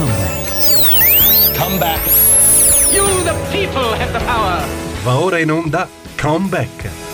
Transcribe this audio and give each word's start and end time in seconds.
Comeback. 0.00 1.56
Comeback. 1.56 2.00
You, 2.90 3.04
the 3.22 3.34
people, 3.52 3.92
have 3.92 4.14
the 4.14 4.20
power. 4.20 4.64
Va 5.04 5.18
ora 5.18 5.40
in 5.40 5.50
onda 5.50 5.86
Comeback. 6.16 7.09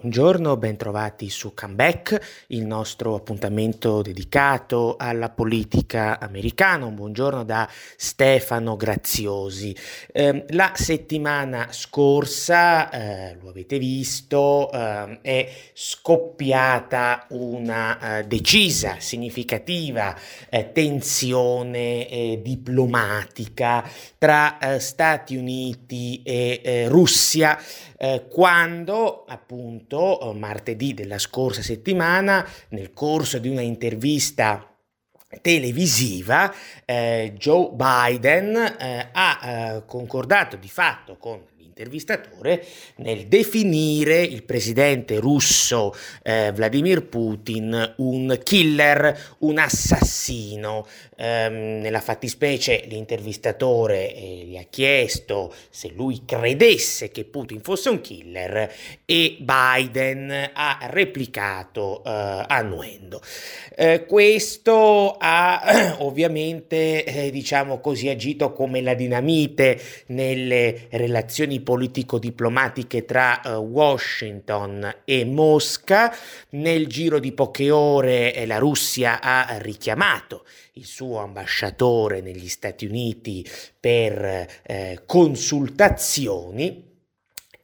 Buongiorno, 0.00 0.56
bentrovati 0.56 1.28
su 1.28 1.54
Comeback, 1.54 2.44
il 2.48 2.64
nostro 2.64 3.16
appuntamento 3.16 4.00
dedicato 4.00 4.94
alla 4.96 5.28
politica 5.28 6.20
americana. 6.20 6.84
Un 6.84 6.94
buongiorno 6.94 7.42
da 7.42 7.68
Stefano 7.96 8.76
Graziosi. 8.76 9.74
Eh, 10.12 10.44
la 10.50 10.70
settimana 10.72 11.72
scorsa, 11.72 12.90
eh, 12.90 13.38
lo 13.40 13.48
avete 13.48 13.80
visto, 13.80 14.70
eh, 14.70 15.18
è 15.20 15.52
scoppiata 15.72 17.26
una 17.30 18.18
eh, 18.18 18.24
decisa, 18.28 19.00
significativa 19.00 20.16
eh, 20.48 20.70
tensione 20.70 22.08
eh, 22.08 22.40
diplomatica 22.40 23.84
tra 24.16 24.58
Stati 24.78 25.34
Uniti 25.34 26.22
e 26.22 26.86
Russia 26.88 27.58
quando 28.28 29.24
appunto 29.26 29.48
appunto 29.48 30.20
eh, 30.20 30.38
martedì 30.38 30.94
della 30.94 31.18
scorsa 31.18 31.62
settimana 31.62 32.46
nel 32.68 32.92
corso 32.92 33.38
di 33.38 33.48
una 33.48 33.60
intervista 33.60 34.64
televisiva 35.42 36.52
eh, 36.84 37.34
Joe 37.36 37.70
Biden 37.72 38.56
eh, 38.56 39.08
ha 39.12 39.40
eh, 39.42 39.82
concordato 39.84 40.56
di 40.56 40.68
fatto 40.68 41.16
con 41.16 41.42
intervistatore 41.78 42.64
nel 42.96 43.26
definire 43.26 44.20
il 44.20 44.42
presidente 44.42 45.20
russo 45.20 45.94
eh, 46.24 46.50
Vladimir 46.52 47.04
Putin 47.06 47.94
un 47.98 48.40
killer, 48.42 49.36
un 49.38 49.58
assassino. 49.58 50.86
Ehm, 51.16 51.80
nella 51.80 52.00
fattispecie 52.00 52.84
l'intervistatore 52.86 54.14
eh, 54.14 54.44
gli 54.46 54.56
ha 54.56 54.64
chiesto 54.68 55.54
se 55.70 55.90
lui 55.94 56.22
credesse 56.24 57.10
che 57.10 57.24
Putin 57.24 57.60
fosse 57.60 57.88
un 57.88 58.00
killer 58.00 58.72
e 59.04 59.36
Biden 59.38 60.50
ha 60.52 60.78
replicato 60.90 62.02
eh, 62.04 62.44
annuendo. 62.46 63.20
Eh, 63.76 64.04
questo 64.06 65.16
ha 65.18 65.96
ovviamente, 66.00 67.04
eh, 67.04 67.30
diciamo 67.30 67.78
così, 67.78 68.08
agito 68.08 68.52
come 68.52 68.80
la 68.80 68.94
dinamite 68.94 69.80
nelle 70.06 70.86
relazioni 70.90 71.60
politico-diplomatiche 71.68 73.04
tra 73.04 73.42
uh, 73.44 73.50
Washington 73.58 75.00
e 75.04 75.26
Mosca. 75.26 76.16
Nel 76.52 76.86
giro 76.86 77.18
di 77.18 77.32
poche 77.32 77.70
ore 77.70 78.32
eh, 78.32 78.46
la 78.46 78.56
Russia 78.56 79.20
ha 79.20 79.58
richiamato 79.58 80.46
il 80.72 80.86
suo 80.86 81.18
ambasciatore 81.18 82.22
negli 82.22 82.48
Stati 82.48 82.86
Uniti 82.86 83.46
per 83.78 84.48
eh, 84.62 85.02
consultazioni 85.04 86.87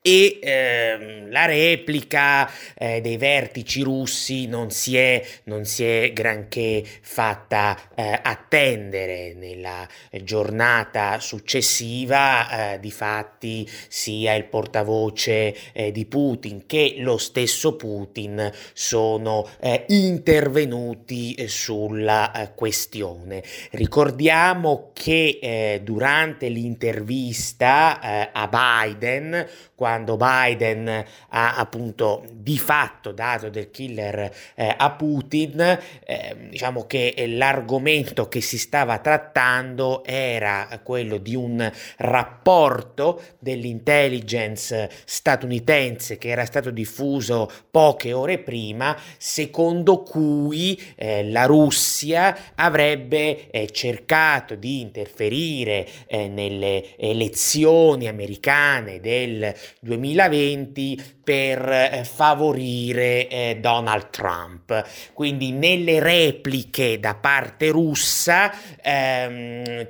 e 0.06 0.38
ehm, 0.42 1.30
la 1.30 1.46
replica 1.46 2.46
eh, 2.76 3.00
dei 3.00 3.16
vertici 3.16 3.80
russi 3.80 4.46
non 4.46 4.70
si 4.70 4.98
è, 4.98 5.24
non 5.44 5.64
si 5.64 5.82
è 5.86 6.12
granché 6.12 6.84
fatta 7.00 7.74
eh, 7.94 8.20
attendere 8.22 9.32
nella 9.32 9.88
giornata 10.22 11.20
successiva, 11.20 12.74
eh, 12.74 12.80
di 12.80 12.90
fatti 12.90 13.66
sia 13.88 14.34
il 14.34 14.44
portavoce 14.44 15.56
eh, 15.72 15.90
di 15.90 16.04
Putin 16.04 16.66
che 16.66 16.96
lo 16.98 17.16
stesso 17.16 17.74
Putin 17.74 18.52
sono 18.74 19.48
eh, 19.58 19.86
intervenuti 19.88 21.32
eh, 21.32 21.48
sulla 21.48 22.52
questione. 22.54 23.42
Ricordiamo 23.70 24.90
che 24.92 25.80
durante 25.82 26.48
l'intervista 26.48 28.30
a 28.32 28.48
Biden, 28.48 29.46
quando 29.74 29.93
Biden 30.02 31.04
ha 31.28 31.54
appunto 31.56 32.24
di 32.32 32.58
fatto 32.58 33.12
dato 33.12 33.48
del 33.48 33.70
killer 33.70 34.34
eh, 34.54 34.74
a 34.76 34.90
Putin, 34.92 35.78
eh, 36.04 36.36
diciamo 36.50 36.86
che 36.86 37.14
l'argomento 37.28 38.28
che 38.28 38.40
si 38.40 38.58
stava 38.58 38.98
trattando 38.98 40.04
era 40.04 40.80
quello 40.82 41.18
di 41.18 41.34
un 41.34 41.70
rapporto 41.98 43.22
dell'intelligence 43.38 44.90
statunitense 45.04 46.18
che 46.18 46.28
era 46.28 46.44
stato 46.44 46.70
diffuso 46.70 47.50
poche 47.70 48.12
ore 48.12 48.38
prima, 48.38 48.96
secondo 49.18 50.02
cui 50.02 50.80
eh, 50.96 51.28
la 51.30 51.44
Russia 51.44 52.52
avrebbe 52.54 53.50
eh, 53.50 53.70
cercato 53.70 54.54
di 54.54 54.80
interferire 54.80 55.86
eh, 56.06 56.28
nelle 56.28 56.96
elezioni 56.96 58.08
americane 58.08 59.00
del 59.00 59.54
2020 59.84 61.18
per 61.22 61.68
eh, 61.68 62.04
favorire 62.04 63.28
eh, 63.28 63.58
Donald 63.60 64.10
Trump. 64.10 64.84
Quindi 65.12 65.52
nelle 65.52 66.00
repliche 66.00 66.98
da 66.98 67.14
parte 67.14 67.70
russa 67.70 68.52
ehm, 68.82 69.86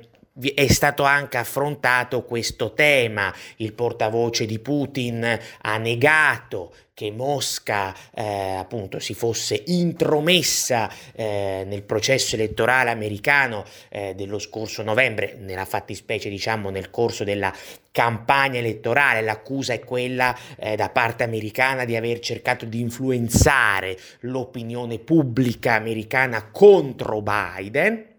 è 0.53 0.67
stato 0.67 1.03
anche 1.03 1.37
affrontato 1.37 2.23
questo 2.23 2.73
tema. 2.73 3.33
Il 3.57 3.73
portavoce 3.73 4.45
di 4.45 4.59
Putin 4.59 5.39
ha 5.61 5.77
negato 5.77 6.73
che 6.93 7.11
Mosca 7.11 7.93
eh, 8.13 8.55
appunto 8.55 8.99
si 8.99 9.13
fosse 9.13 9.63
intromessa 9.67 10.89
eh, 11.13 11.63
nel 11.67 11.83
processo 11.83 12.35
elettorale 12.35 12.89
americano 12.89 13.65
eh, 13.89 14.13
dello 14.15 14.39
scorso 14.39 14.81
novembre, 14.81 15.35
nella 15.39 15.65
fattispecie 15.65 16.29
diciamo 16.29 16.69
nel 16.69 16.89
corso 16.89 17.25
della 17.25 17.53
campagna 17.91 18.59
elettorale, 18.59 19.21
l'accusa 19.21 19.73
è 19.73 19.79
quella 19.79 20.37
eh, 20.57 20.77
da 20.77 20.89
parte 20.89 21.23
americana 21.23 21.83
di 21.83 21.97
aver 21.97 22.19
cercato 22.19 22.65
di 22.65 22.79
influenzare 22.79 23.97
l'opinione 24.21 24.97
pubblica 24.99 25.73
americana 25.73 26.49
contro 26.49 27.21
Biden 27.21 28.13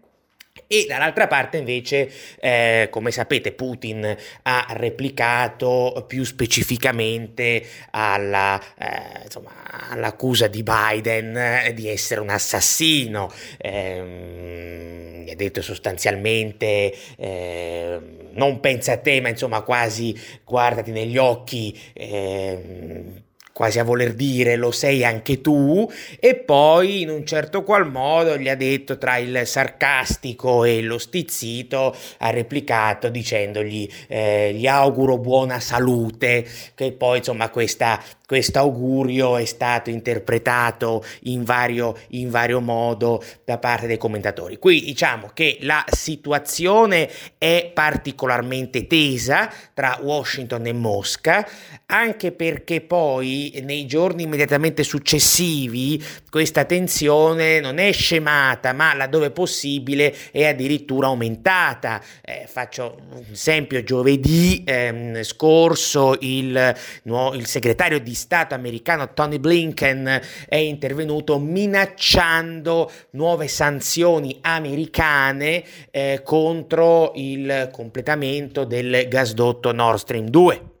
e 0.67 0.85
dall'altra 0.87 1.27
parte 1.27 1.57
invece, 1.57 2.11
eh, 2.39 2.87
come 2.91 3.11
sapete, 3.11 3.53
Putin 3.53 4.15
ha 4.43 4.65
replicato 4.71 6.05
più 6.07 6.23
specificamente 6.23 7.63
alla, 7.91 8.61
eh, 8.77 9.23
insomma, 9.23 9.51
all'accusa 9.89 10.47
di 10.47 10.63
Biden 10.63 11.35
eh, 11.37 11.73
di 11.73 11.87
essere 11.87 12.19
un 12.21 12.29
assassino. 12.29 13.31
Eh, 13.57 15.07
ha 15.29 15.35
detto 15.35 15.61
sostanzialmente 15.61 16.93
eh, 17.17 17.99
non 18.31 18.59
pensa 18.59 18.93
a 18.93 18.97
te, 18.97 19.19
ma 19.21 19.29
insomma 19.29 19.61
quasi 19.61 20.17
guardati 20.43 20.91
negli 20.91 21.17
occhi 21.17 21.77
ehm, 21.93 23.23
quasi 23.57 23.79
a 23.79 23.83
voler 23.83 24.13
dire 24.13 24.55
lo 24.55 24.69
sei 24.69 25.03
anche 25.03 25.41
tu, 25.41 25.91
e 26.19 26.35
poi 26.35 27.01
in 27.01 27.09
un 27.09 27.25
certo 27.25 27.63
qual 27.63 27.89
modo 27.89 28.37
gli 28.37 28.49
ha 28.49 28.55
detto 28.55 28.99
tra 28.99 29.17
il 29.17 29.47
sarcastico 29.47 30.63
e 30.63 30.83
lo 30.83 30.99
stizzito, 30.99 31.95
ha 32.19 32.29
replicato 32.29 33.09
dicendogli 33.09 33.89
eh, 34.09 34.53
gli 34.53 34.67
auguro 34.67 35.17
buona 35.17 35.59
salute, 35.59 36.45
che 36.75 36.91
poi 36.91 37.17
insomma 37.17 37.49
questa 37.49 37.99
questo 38.27 38.59
augurio 38.59 39.37
è 39.37 39.45
stato 39.45 39.89
interpretato 39.89 41.01
in 41.21 41.45
vario, 41.45 41.95
in 42.09 42.29
vario 42.29 42.59
modo 42.59 43.23
da 43.45 43.57
parte 43.57 43.87
dei 43.87 43.97
commentatori. 43.97 44.59
Qui 44.59 44.81
diciamo 44.81 45.31
che 45.33 45.59
la 45.61 45.83
situazione 45.89 47.09
è 47.37 47.71
particolarmente 47.73 48.85
tesa 48.85 49.49
tra 49.73 49.97
Washington 50.01 50.65
e 50.65 50.73
Mosca, 50.73 51.47
anche 51.85 52.33
perché 52.33 52.81
poi 52.81 53.46
nei 53.63 53.85
giorni 53.85 54.23
immediatamente 54.23 54.83
successivi 54.83 56.03
questa 56.29 56.65
tensione 56.65 57.59
non 57.59 57.77
è 57.77 57.91
scemata, 57.91 58.73
ma 58.73 58.93
laddove 58.93 59.31
possibile 59.31 60.13
è 60.31 60.45
addirittura 60.45 61.07
aumentata. 61.07 62.01
Eh, 62.21 62.45
faccio 62.47 62.99
un 63.11 63.25
esempio, 63.31 63.83
giovedì 63.83 64.63
ehm, 64.65 65.23
scorso 65.23 66.15
il, 66.19 66.75
no, 67.03 67.33
il 67.33 67.45
segretario 67.45 67.99
di 67.99 68.13
Stato 68.13 68.55
americano 68.55 69.13
Tony 69.13 69.39
Blinken 69.39 70.21
è 70.47 70.55
intervenuto 70.55 71.39
minacciando 71.39 72.91
nuove 73.11 73.47
sanzioni 73.47 74.37
americane 74.41 75.63
eh, 75.91 76.21
contro 76.23 77.11
il 77.15 77.69
completamento 77.71 78.63
del 78.63 79.07
gasdotto 79.07 79.71
Nord 79.71 79.99
Stream 79.99 80.27
2 80.29 80.75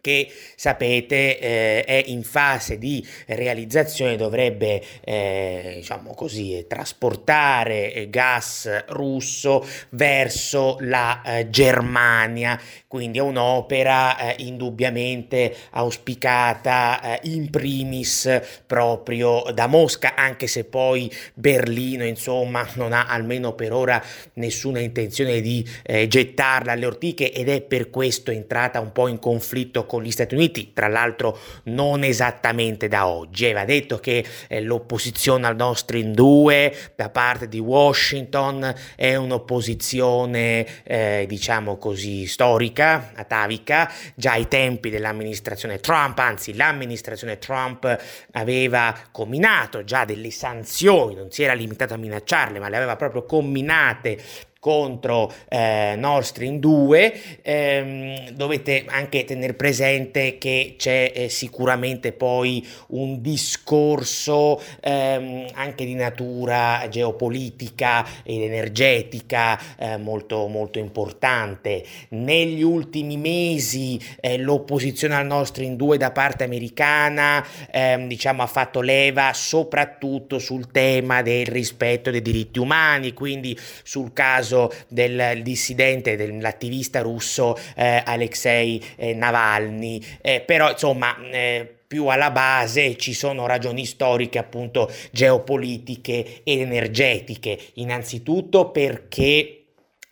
che 0.00 0.30
sapete 0.56 1.38
eh, 1.38 1.84
è 1.84 2.02
in 2.06 2.22
fase 2.22 2.78
di 2.78 3.06
realizzazione, 3.26 4.16
dovrebbe 4.16 4.82
eh, 5.04 5.74
diciamo 5.76 6.14
così, 6.14 6.64
trasportare 6.68 8.06
gas 8.08 8.84
russo 8.88 9.66
verso 9.90 10.76
la 10.80 11.22
eh, 11.22 11.50
Germania, 11.50 12.60
quindi 12.86 13.18
è 13.18 13.22
un'opera 13.22 14.18
eh, 14.18 14.42
indubbiamente 14.44 15.54
auspicata 15.70 17.20
eh, 17.20 17.28
in 17.30 17.50
primis 17.50 18.40
proprio 18.66 19.44
da 19.54 19.66
Mosca, 19.66 20.14
anche 20.14 20.46
se 20.46 20.64
poi 20.64 21.10
Berlino 21.34 22.04
insomma 22.04 22.66
non 22.74 22.92
ha 22.92 23.06
almeno 23.06 23.54
per 23.54 23.72
ora 23.72 24.02
nessuna 24.34 24.80
intenzione 24.80 25.40
di 25.40 25.66
eh, 25.82 26.06
gettarla 26.06 26.72
alle 26.72 26.86
ortiche 26.86 27.32
ed 27.32 27.48
è 27.48 27.60
per 27.60 27.90
questo 27.90 28.30
entrata 28.30 28.80
un 28.80 28.92
po' 28.92 29.08
in 29.08 29.18
conflitto 29.18 29.86
con 29.90 30.04
gli 30.04 30.12
Stati 30.12 30.36
Uniti, 30.36 30.72
tra 30.72 30.86
l'altro 30.86 31.36
non 31.64 32.04
esattamente 32.04 32.86
da 32.86 33.08
oggi. 33.08 33.46
Aveva 33.46 33.64
detto 33.64 33.98
che 33.98 34.24
eh, 34.46 34.60
l'opposizione 34.60 35.48
al 35.48 35.56
Nord 35.56 35.78
Stream 35.78 36.12
2 36.12 36.92
da 36.94 37.08
parte 37.08 37.48
di 37.48 37.58
Washington 37.58 38.72
è 38.94 39.16
un'opposizione, 39.16 40.84
eh, 40.84 41.24
diciamo 41.26 41.76
così, 41.76 42.28
storica, 42.28 43.10
atavica, 43.16 43.92
già 44.14 44.30
ai 44.30 44.46
tempi 44.46 44.90
dell'amministrazione 44.90 45.80
Trump, 45.80 46.16
anzi 46.20 46.54
l'amministrazione 46.54 47.38
Trump 47.38 47.98
aveva 48.30 48.96
combinato 49.10 49.82
già 49.82 50.04
delle 50.04 50.30
sanzioni, 50.30 51.16
non 51.16 51.32
si 51.32 51.42
era 51.42 51.52
limitato 51.52 51.94
a 51.94 51.96
minacciarle, 51.96 52.60
ma 52.60 52.68
le 52.68 52.76
aveva 52.76 52.94
proprio 52.94 53.24
combinate 53.24 54.22
contro 54.60 55.32
eh, 55.48 55.94
Nord 55.96 56.24
Stream 56.24 56.58
2, 56.58 57.20
ehm, 57.40 58.30
dovete 58.32 58.84
anche 58.86 59.24
tenere 59.24 59.54
presente 59.54 60.36
che 60.36 60.74
c'è 60.76 61.12
eh, 61.14 61.28
sicuramente 61.30 62.12
poi 62.12 62.64
un 62.88 63.22
discorso 63.22 64.62
ehm, 64.82 65.46
anche 65.54 65.86
di 65.86 65.94
natura 65.94 66.86
geopolitica 66.90 68.06
ed 68.22 68.42
energetica 68.42 69.58
eh, 69.78 69.96
molto, 69.96 70.46
molto 70.46 70.78
importante. 70.78 71.82
Negli 72.10 72.62
ultimi 72.62 73.16
mesi 73.16 73.98
eh, 74.20 74.36
l'opposizione 74.36 75.14
al 75.14 75.26
Nord 75.26 75.46
Stream 75.46 75.76
2 75.76 75.96
da 75.96 76.10
parte 76.10 76.44
americana 76.44 77.42
ehm, 77.70 78.06
diciamo, 78.08 78.42
ha 78.42 78.46
fatto 78.46 78.82
leva 78.82 79.32
soprattutto 79.32 80.38
sul 80.38 80.70
tema 80.70 81.22
del 81.22 81.46
rispetto 81.46 82.10
dei 82.10 82.20
diritti 82.20 82.58
umani, 82.58 83.14
quindi 83.14 83.58
sul 83.82 84.12
caso 84.12 84.48
caso 84.50 84.72
del 84.88 85.40
dissidente, 85.42 86.16
dell'attivista 86.16 87.00
russo 87.00 87.56
eh, 87.76 88.02
Alexei 88.04 88.82
eh, 88.96 89.14
Navalny, 89.14 90.02
eh, 90.20 90.40
però 90.40 90.70
insomma 90.70 91.16
eh, 91.30 91.76
più 91.86 92.06
alla 92.06 92.30
base 92.30 92.96
ci 92.96 93.14
sono 93.14 93.46
ragioni 93.46 93.84
storiche 93.84 94.38
appunto 94.38 94.90
geopolitiche 95.12 96.40
ed 96.42 96.60
energetiche, 96.60 97.58
innanzitutto 97.74 98.70
perché 98.70 99.59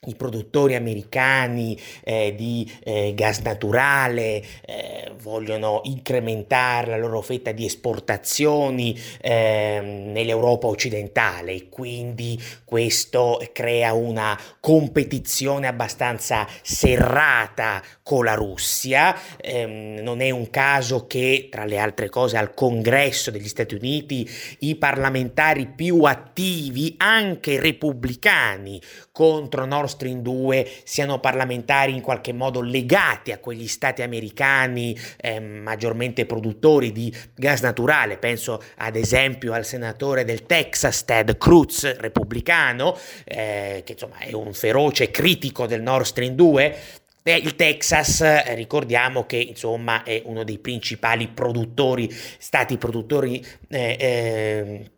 i 0.06 0.14
produttori 0.14 0.76
americani 0.76 1.76
eh, 2.04 2.32
di 2.36 2.70
eh, 2.84 3.14
gas 3.16 3.40
naturale 3.40 4.40
eh, 4.64 5.12
vogliono 5.20 5.80
incrementare 5.84 6.90
la 6.90 6.98
loro 6.98 7.20
fetta 7.20 7.50
di 7.50 7.64
esportazioni 7.64 8.96
ehm, 9.20 10.12
nell'Europa 10.12 10.68
occidentale 10.68 11.52
e 11.52 11.68
quindi 11.68 12.40
questo 12.64 13.44
crea 13.52 13.92
una 13.92 14.38
competizione 14.60 15.66
abbastanza 15.66 16.46
serrata 16.62 17.82
con 18.04 18.24
la 18.24 18.34
Russia. 18.34 19.16
Ehm, 19.40 20.00
non 20.00 20.20
è 20.20 20.30
un 20.30 20.48
caso 20.48 21.08
che 21.08 21.48
tra 21.50 21.64
le 21.64 21.78
altre 21.78 22.08
cose 22.08 22.36
al 22.36 22.54
congresso 22.54 23.32
degli 23.32 23.48
Stati 23.48 23.74
Uniti 23.74 24.28
i 24.60 24.76
parlamentari 24.76 25.66
più 25.66 26.04
attivi, 26.04 26.94
anche 26.98 27.58
repubblicani, 27.58 28.80
contro 29.18 29.64
Nord 29.64 29.88
Stream 29.88 30.22
2 30.22 30.70
siano 30.84 31.18
parlamentari 31.18 31.92
in 31.92 32.02
qualche 32.02 32.32
modo 32.32 32.60
legati 32.60 33.32
a 33.32 33.38
quegli 33.38 33.66
stati 33.66 34.02
americani 34.02 34.96
eh, 35.16 35.40
maggiormente 35.40 36.24
produttori 36.24 36.92
di 36.92 37.12
gas 37.34 37.62
naturale. 37.62 38.16
Penso 38.18 38.62
ad 38.76 38.94
esempio 38.94 39.54
al 39.54 39.64
senatore 39.64 40.22
del 40.22 40.46
Texas 40.46 41.04
Ted 41.04 41.36
Cruz, 41.36 41.96
repubblicano, 41.96 42.96
eh, 43.24 43.82
che 43.84 43.92
insomma 43.92 44.18
è 44.18 44.32
un 44.34 44.52
feroce 44.52 45.10
critico 45.10 45.66
del 45.66 45.82
Nord 45.82 46.04
Stream 46.04 46.36
2, 46.36 46.76
il 47.24 47.56
Texas, 47.56 48.20
eh, 48.20 48.54
ricordiamo 48.54 49.26
che 49.26 49.36
insomma 49.36 50.04
è 50.04 50.22
uno 50.26 50.44
dei 50.44 50.58
principali 50.58 51.26
produttori, 51.26 52.08
stati 52.10 52.78
produttori 52.78 53.44
eh, 53.68 53.96
eh, 53.98 54.90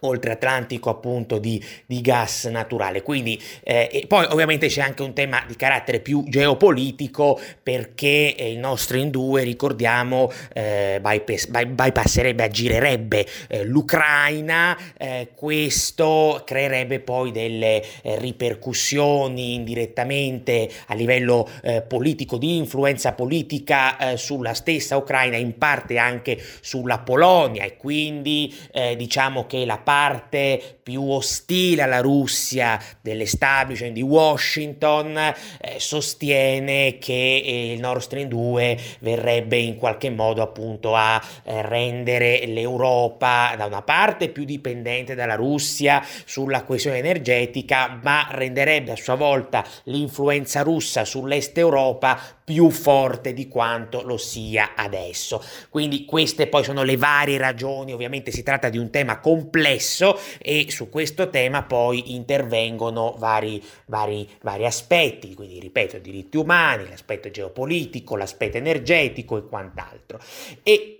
oltre 0.00 0.32
Atlantico 0.32 0.90
appunto 0.90 1.38
di, 1.38 1.62
di, 1.86 2.00
gas 2.00 2.44
naturale. 2.44 3.02
Quindi 3.02 3.40
eh, 3.62 4.04
poi 4.06 4.26
ovviamente 4.30 4.68
c'è 4.68 4.82
anche 4.82 5.02
un 5.02 5.12
tema 5.12 5.42
di 5.46 5.56
carattere 5.56 6.00
più 6.00 6.24
geopolitico 6.26 7.40
perché 7.62 8.34
eh, 8.36 8.52
il 8.52 8.58
nostro 8.58 8.96
in 8.98 9.10
due 9.10 9.42
ricordiamo 9.42 10.30
eh, 10.52 10.98
bypass, 11.00 11.46
by, 11.46 11.66
bypasserebbe 11.66 12.42
aggirerebbe 12.42 13.26
eh, 13.48 13.64
l'Ucraina 13.64 14.76
eh, 14.96 15.30
questo 15.34 16.42
creerebbe 16.44 17.00
poi 17.00 17.32
delle 17.32 17.82
eh, 18.02 18.18
ripercussioni 18.18 19.54
indirettamente 19.54 20.68
a 20.86 20.94
livello 20.94 21.48
politico 21.86 22.38
di 22.38 22.56
influenza 22.56 23.12
politica 23.12 24.16
sulla 24.16 24.54
stessa 24.54 24.96
Ucraina 24.96 25.36
in 25.36 25.56
parte 25.56 25.98
anche 25.98 26.40
sulla 26.60 26.98
Polonia. 26.98 27.64
E 27.64 27.76
quindi 27.76 28.54
diciamo 28.96 29.46
che 29.46 29.64
la 29.64 29.77
parte 29.78 30.78
più 30.82 31.02
ostile 31.08 31.82
alla 31.82 32.00
Russia 32.00 32.80
dell'establishment 33.00 33.92
di 33.92 34.02
Washington 34.02 35.16
eh, 35.16 35.34
sostiene 35.78 36.98
che 36.98 37.42
eh, 37.44 37.72
il 37.72 37.80
Nord 37.80 38.00
Stream 38.00 38.28
2 38.28 38.78
verrebbe 39.00 39.56
in 39.56 39.76
qualche 39.76 40.10
modo 40.10 40.42
appunto 40.42 40.94
a 40.94 41.22
eh, 41.44 41.62
rendere 41.62 42.46
l'Europa 42.46 43.54
da 43.56 43.66
una 43.66 43.82
parte 43.82 44.28
più 44.28 44.44
dipendente 44.44 45.14
dalla 45.14 45.34
Russia 45.34 46.04
sulla 46.24 46.64
questione 46.64 46.98
energetica, 46.98 47.98
ma 48.02 48.26
renderebbe 48.30 48.92
a 48.92 48.96
sua 48.96 49.14
volta 49.14 49.64
l'influenza 49.84 50.62
russa 50.62 51.04
sull'est 51.04 51.56
Europa 51.58 52.36
più 52.48 52.70
forte 52.70 53.34
di 53.34 53.46
quanto 53.46 54.00
lo 54.00 54.16
sia 54.16 54.70
adesso. 54.74 55.44
Quindi 55.68 56.06
queste 56.06 56.46
poi 56.46 56.64
sono 56.64 56.82
le 56.82 56.96
varie 56.96 57.36
ragioni, 57.36 57.92
ovviamente 57.92 58.30
si 58.30 58.42
tratta 58.42 58.70
di 58.70 58.78
un 58.78 58.88
tema 58.88 59.20
complesso 59.20 60.18
e 60.38 60.68
su 60.70 60.88
questo 60.88 61.28
tema 61.28 61.64
poi 61.64 62.14
intervengono 62.14 63.14
vari, 63.18 63.62
vari, 63.84 64.26
vari 64.40 64.64
aspetti, 64.64 65.34
quindi 65.34 65.60
ripeto, 65.60 65.98
diritti 65.98 66.38
umani, 66.38 66.88
l'aspetto 66.88 67.30
geopolitico, 67.30 68.16
l'aspetto 68.16 68.56
energetico 68.56 69.36
e 69.36 69.46
quant'altro. 69.46 70.18
E 70.62 70.97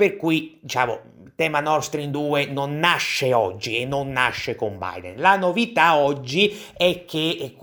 per 0.00 0.16
cui, 0.16 0.58
diciamo, 0.62 0.98
tema 1.40 1.60
Nord 1.60 1.84
Stream 1.84 2.10
2 2.10 2.48
non 2.48 2.78
nasce 2.78 3.32
oggi 3.32 3.78
e 3.78 3.86
non 3.86 4.12
nasce 4.12 4.54
con 4.56 4.78
Biden. 4.78 5.14
La 5.16 5.36
novità 5.36 5.96
oggi 5.96 6.54
è 6.76 7.06
che 7.06 7.54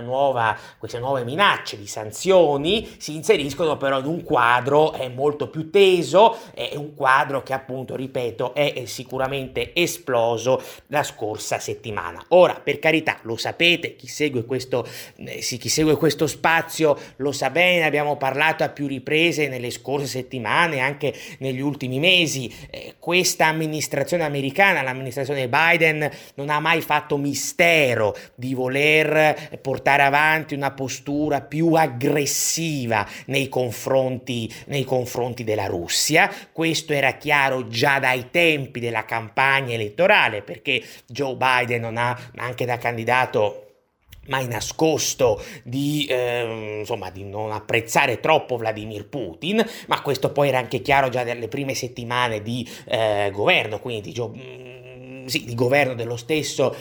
nuova, 0.00 0.56
queste 0.78 1.00
nuove 1.00 1.24
minacce 1.24 1.76
di 1.76 1.88
sanzioni 1.88 2.88
si 2.98 3.16
inseriscono 3.16 3.76
però 3.76 3.98
in 3.98 4.04
un 4.04 4.22
quadro 4.22 4.94
molto 5.12 5.48
più 5.48 5.70
teso, 5.70 6.36
è 6.54 6.74
un 6.76 6.94
quadro 6.94 7.42
che 7.42 7.52
appunto, 7.52 7.96
ripeto, 7.96 8.54
è 8.54 8.84
sicuramente 8.86 9.74
esploso 9.74 10.62
la 10.86 11.02
scorsa 11.02 11.58
settimana. 11.58 12.24
Ora, 12.28 12.60
per 12.62 12.78
carità, 12.78 13.18
lo 13.22 13.36
sapete, 13.36 13.96
chi 13.96 14.06
segue 14.06 14.44
questo, 14.44 14.86
eh, 15.16 15.40
chi 15.40 15.68
segue 15.68 15.96
questo 15.96 16.28
spazio 16.28 16.96
lo 17.16 17.32
sa 17.32 17.50
bene, 17.50 17.84
abbiamo 17.84 18.16
parlato 18.16 18.62
a 18.62 18.68
più 18.68 18.86
riprese 18.86 19.48
nelle 19.48 19.70
scorse 19.70 20.06
settimane, 20.06 20.78
anche 20.78 21.12
negli 21.38 21.59
ultimi 21.60 21.98
mesi. 21.98 22.52
Eh, 22.70 22.94
questa 22.98 23.46
amministrazione 23.46 24.24
americana, 24.24 24.82
l'amministrazione 24.82 25.48
Biden, 25.48 26.10
non 26.34 26.50
ha 26.50 26.60
mai 26.60 26.80
fatto 26.80 27.16
mistero 27.16 28.16
di 28.34 28.54
voler 28.54 29.58
portare 29.60 30.02
avanti 30.02 30.54
una 30.54 30.70
postura 30.72 31.40
più 31.40 31.74
aggressiva 31.74 33.06
nei 33.26 33.48
confronti, 33.48 34.52
nei 34.66 34.84
confronti 34.84 35.44
della 35.44 35.66
Russia. 35.66 36.30
Questo 36.52 36.92
era 36.92 37.12
chiaro 37.12 37.68
già 37.68 37.98
dai 37.98 38.30
tempi 38.30 38.80
della 38.80 39.04
campagna 39.04 39.74
elettorale, 39.74 40.42
perché 40.42 40.82
Joe 41.06 41.36
Biden 41.36 41.80
non 41.80 41.96
ha 41.96 42.18
anche 42.36 42.64
da 42.64 42.78
candidato 42.78 43.69
mai 44.26 44.46
nascosto 44.46 45.42
di, 45.62 46.06
eh, 46.08 46.78
insomma, 46.80 47.10
di 47.10 47.24
non 47.24 47.52
apprezzare 47.52 48.20
troppo 48.20 48.56
Vladimir 48.56 49.08
Putin, 49.08 49.64
ma 49.88 50.00
questo 50.02 50.30
poi 50.30 50.48
era 50.48 50.58
anche 50.58 50.82
chiaro 50.82 51.08
già 51.08 51.22
nelle 51.22 51.48
prime 51.48 51.74
settimane 51.74 52.42
di 52.42 52.68
eh, 52.86 53.30
governo, 53.32 53.80
quindi 53.80 54.12
di, 54.12 54.20
mm, 54.20 55.26
sì, 55.26 55.44
di 55.44 55.54
governo 55.54 55.94
dello 55.94 56.16
stesso, 56.16 56.74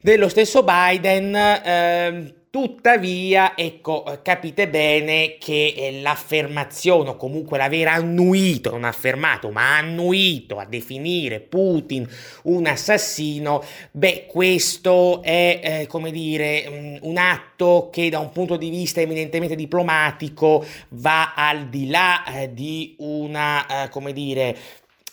dello 0.00 0.28
stesso 0.28 0.62
Biden. 0.62 1.34
Eh, 1.34 2.34
Tuttavia, 2.52 3.56
ecco, 3.56 4.04
eh, 4.06 4.22
capite 4.22 4.68
bene 4.68 5.36
che 5.38 5.72
eh, 5.76 6.00
l'affermazione, 6.00 7.10
o 7.10 7.16
comunque 7.16 7.56
l'aver 7.58 7.86
annuito, 7.86 8.72
non 8.72 8.82
affermato, 8.82 9.50
ma 9.52 9.76
annuito 9.76 10.58
a 10.58 10.64
definire 10.64 11.38
Putin 11.38 12.08
un 12.44 12.66
assassino, 12.66 13.62
beh, 13.92 14.26
questo 14.26 15.22
è, 15.22 15.60
eh, 15.62 15.86
come 15.86 16.10
dire, 16.10 16.98
un 17.02 17.16
atto 17.18 17.88
che 17.92 18.10
da 18.10 18.18
un 18.18 18.32
punto 18.32 18.56
di 18.56 18.68
vista 18.68 19.00
eminentemente 19.00 19.54
diplomatico 19.54 20.66
va 20.88 21.34
al 21.34 21.68
di 21.68 21.88
là 21.88 22.24
eh, 22.24 22.52
di 22.52 22.96
una, 22.98 23.84
eh, 23.84 23.88
come 23.90 24.12
dire, 24.12 24.56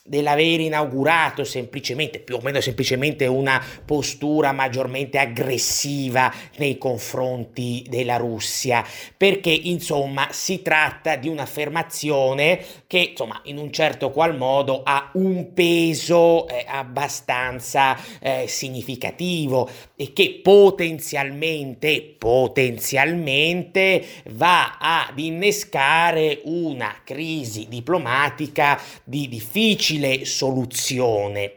dell'aver 0.08 0.62
inaugurato 0.62 1.44
semplicemente, 1.44 2.20
più 2.20 2.36
o 2.36 2.40
meno 2.42 2.62
semplicemente, 2.62 3.26
una 3.26 3.62
postura 3.86 4.54
maggiormente 4.54 5.18
aggressiva 5.18 6.34
nei 6.58 6.78
confronti 6.78 7.86
della 7.88 8.16
Russia, 8.16 8.86
perché 9.16 9.52
insomma 9.52 10.30
si 10.32 10.62
tratta 10.62 11.16
di 11.18 11.28
un'affermazione 11.28 12.64
che 12.88 13.10
insomma 13.12 13.42
in 13.46 13.58
un 13.58 13.72
certo 13.72 14.12
qual 14.12 14.38
modo 14.38 14.82
ha 14.84 15.12
un 15.14 15.54
peso 15.54 16.48
eh, 16.48 16.66
abbastanza 16.68 17.98
eh, 18.20 18.46
significativo 18.48 19.70
e 19.96 20.14
che 20.14 20.40
potenzialmente, 20.42 22.16
potenzialmente 22.18 24.06
va 24.32 24.78
ad 24.80 25.20
innescare 25.20 26.42
una 26.46 27.02
crisi 27.04 27.68
diplomatica 27.68 28.80
di 29.04 29.28
difficile 29.28 29.97
facile 29.98 30.26
soluzione. 30.26 31.54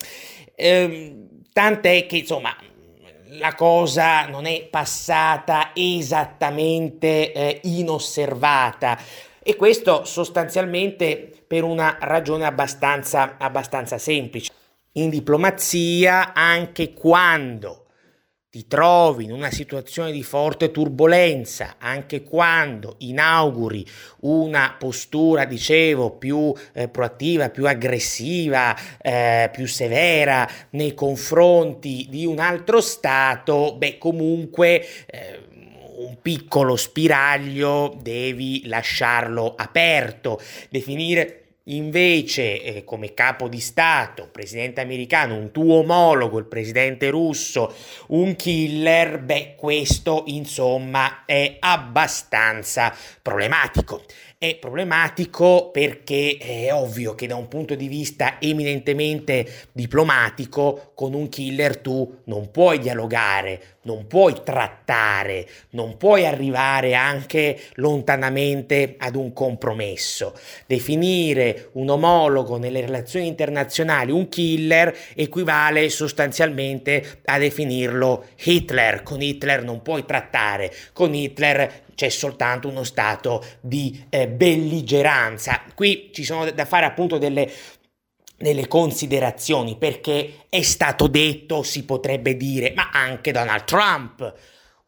Eh, 0.55 1.27
tant'è 1.53 2.07
che 2.07 2.19
insomma 2.19 2.57
la 3.35 3.55
cosa 3.55 4.27
non 4.27 4.47
è 4.47 4.65
passata 4.65 5.71
esattamente 5.75 7.33
eh, 7.33 7.61
inosservata 7.65 8.99
e 9.43 9.57
questo 9.57 10.05
sostanzialmente 10.05 11.31
per 11.47 11.65
una 11.65 11.97
ragione 12.01 12.45
abbastanza, 12.45 13.37
abbastanza 13.39 13.99
semplice. 13.99 14.53
In 14.95 15.09
diplomazia, 15.09 16.35
anche 16.35 16.93
quando 16.93 17.80
ti 18.51 18.67
trovi 18.67 19.27
in 19.27 19.33
una 19.33 19.53
situazione 19.53 20.11
di 20.11 20.25
forte 20.25 20.73
turbolenza, 20.73 21.77
anche 21.79 22.25
quando 22.25 22.97
inauguri 22.99 23.87
una 24.23 24.75
postura, 24.77 25.45
dicevo, 25.45 26.11
più 26.11 26.53
eh, 26.73 26.89
proattiva, 26.89 27.51
più 27.51 27.69
aggressiva, 27.69 28.77
eh, 29.01 29.51
più 29.53 29.67
severa 29.67 30.51
nei 30.71 30.95
confronti 30.95 32.09
di 32.11 32.27
un 32.27 32.41
altro 32.41 32.81
Stato, 32.81 33.77
beh, 33.77 33.99
comunque... 33.99 34.85
Eh, 35.07 35.49
un 36.01 36.17
piccolo 36.23 36.77
spiraglio 36.77 37.95
devi 38.01 38.67
lasciarlo 38.67 39.55
aperto, 39.55 40.41
definire 40.71 41.40
invece 41.75 42.63
eh, 42.63 42.85
come 42.85 43.15
capo 43.15 43.49
di 43.49 43.61
Stato, 43.61 44.29
presidente 44.31 44.81
americano, 44.81 45.37
un 45.37 45.51
tuo 45.51 45.81
omologo, 45.81 46.39
il 46.39 46.47
presidente 46.47 47.11
russo, 47.11 47.75
un 48.09 48.37
killer, 48.37 49.21
beh, 49.21 49.55
questo 49.57 50.25
insomma 50.27 51.25
è 51.25 51.57
abbastanza 51.59 52.95
problematico. 53.23 54.05
È 54.43 54.57
problematico 54.57 55.69
perché 55.71 56.39
è 56.39 56.73
ovvio 56.73 57.15
che 57.15 57.27
da 57.27 57.37
un 57.37 57.47
punto 57.47 57.75
di 57.75 57.89
vista 57.89 58.41
eminentemente 58.41 59.67
diplomatico 59.71 60.93
con 60.95 61.13
un 61.13 61.29
killer 61.29 61.77
tu 61.77 62.21
non 62.25 62.51
puoi 62.51 62.79
dialogare, 62.79 63.77
non 63.83 64.07
puoi 64.07 64.41
trattare, 64.43 65.47
non 65.73 65.99
puoi 65.99 66.25
arrivare 66.25 66.95
anche 66.95 67.61
lontanamente 67.75 68.95
ad 68.97 69.15
un 69.15 69.35
compromesso. 69.35 70.33
Definire 70.67 71.69
un 71.73 71.91
omologo 71.91 72.57
nelle 72.57 72.81
relazioni 72.81 73.27
internazionali 73.27 74.11
un 74.11 74.31
killer 74.31 74.97
equivale 75.17 75.91
sostanzialmente 75.91 77.21
a 77.27 77.37
definirlo 77.37 78.25
Hitler. 78.43 79.03
Con 79.03 79.21
Hitler 79.21 79.65
non 79.65 79.83
puoi 79.83 80.07
trattare, 80.07 80.73
con 80.95 81.15
Hitler 81.15 81.89
c'è 82.01 82.09
soltanto 82.09 82.67
uno 82.67 82.83
stato 82.83 83.45
di 83.61 84.07
eh, 84.09 84.27
belligeranza. 84.27 85.65
Qui 85.75 86.09
ci 86.15 86.25
sono 86.25 86.51
da 86.51 86.65
fare 86.65 86.87
appunto 86.87 87.19
delle, 87.19 87.53
delle 88.39 88.67
considerazioni 88.69 89.77
perché 89.77 90.47
è 90.49 90.63
stato 90.63 91.09
detto, 91.09 91.63
si 91.63 91.85
potrebbe 91.85 92.39
dire, 92.39 92.73
ma 92.75 92.89
anche 92.91 93.33
Donald 93.33 93.65
Trump 93.65 94.35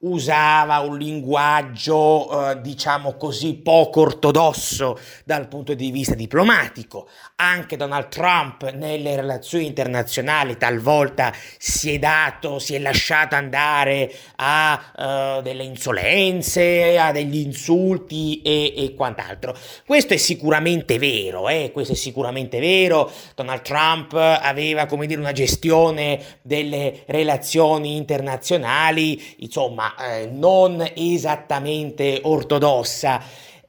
usava 0.03 0.81
un 0.81 0.97
linguaggio, 0.97 2.51
eh, 2.51 2.61
diciamo 2.61 3.15
così, 3.15 3.55
poco 3.55 4.01
ortodosso 4.01 4.99
dal 5.25 5.49
punto 5.49 5.75
di 5.75 5.91
vista 5.91 6.15
diplomatico. 6.15 7.09
Anche 7.37 7.77
Donald 7.77 8.09
Trump 8.09 8.71
nelle 8.71 9.17
relazioni 9.17 9.67
internazionali 9.67 10.57
talvolta 10.57 11.33
si 11.59 11.95
è 11.95 11.99
dato, 11.99 12.59
si 12.59 12.75
è 12.75 12.79
lasciato 12.79 13.35
andare 13.35 14.13
a 14.37 15.39
uh, 15.39 15.43
delle 15.43 15.65
insolenze, 15.65 16.99
a 16.99 17.13
degli 17.13 17.39
insulti 17.39 18.43
e, 18.43 18.75
e, 18.77 18.95
quant'altro. 18.95 19.57
Questo 19.87 20.15
è 20.15 20.17
sicuramente 20.17 20.99
vero, 20.99 21.49
eh? 21.49 21.71
questo 21.73 21.93
è 21.93 21.97
sicuramente 21.97 22.61
vero. 22.61 23.11
Donald 23.35 23.63
Trump 23.63 24.15
aveva, 24.15 24.87
come 24.87 25.07
dire, 25.07 25.21
una 25.21 25.33
gestione 25.33 26.21
delle 26.43 27.03
relazioni 27.07 27.97
internazionali, 27.97 29.37
insomma, 29.39 29.92
eh, 29.99 30.27
non 30.27 30.85
esattamente 30.95 32.21
ortodossa. 32.23 33.23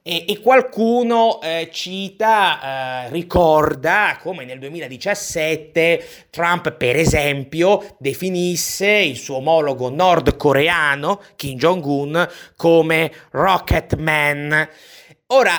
E, 0.05 0.25
e 0.27 0.41
qualcuno 0.41 1.41
eh, 1.41 1.69
cita, 1.71 3.05
eh, 3.05 3.09
ricorda 3.09 4.19
come 4.21 4.43
nel 4.43 4.59
2017 4.59 6.27
Trump, 6.29 6.73
per 6.73 6.97
esempio, 6.97 7.95
definisse 7.99 8.89
il 8.89 9.15
suo 9.15 9.37
omologo 9.37 9.89
nordcoreano, 9.89 11.21
Kim 11.37 11.57
Jong-un, 11.57 12.27
come 12.57 13.11
Rocket 13.31 13.95
Man. 13.95 14.67
Ora, 15.27 15.53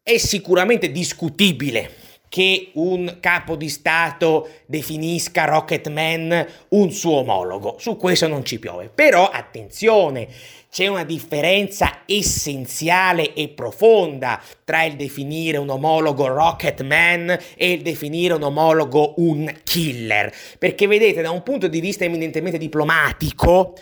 è 0.00 0.16
sicuramente 0.16 0.92
discutibile 0.92 2.09
che 2.30 2.70
un 2.74 3.16
capo 3.18 3.56
di 3.56 3.68
Stato 3.68 4.48
definisca 4.64 5.46
Rocketman 5.46 6.46
un 6.68 6.90
suo 6.92 7.16
omologo. 7.16 7.74
Su 7.78 7.96
questo 7.96 8.28
non 8.28 8.44
ci 8.44 8.60
piove. 8.60 8.88
Però 8.94 9.28
attenzione, 9.28 10.28
c'è 10.70 10.86
una 10.86 11.02
differenza 11.02 12.02
essenziale 12.06 13.34
e 13.34 13.48
profonda 13.48 14.40
tra 14.62 14.84
il 14.84 14.94
definire 14.94 15.58
un 15.58 15.68
omologo 15.68 16.28
Rocketman 16.28 17.36
e 17.56 17.72
il 17.72 17.82
definire 17.82 18.34
un 18.34 18.44
omologo 18.44 19.14
un 19.16 19.52
killer. 19.64 20.32
Perché 20.56 20.86
vedete, 20.86 21.22
da 21.22 21.32
un 21.32 21.42
punto 21.42 21.66
di 21.66 21.80
vista 21.80 22.04
eminentemente 22.04 22.58
diplomatico, 22.58 23.74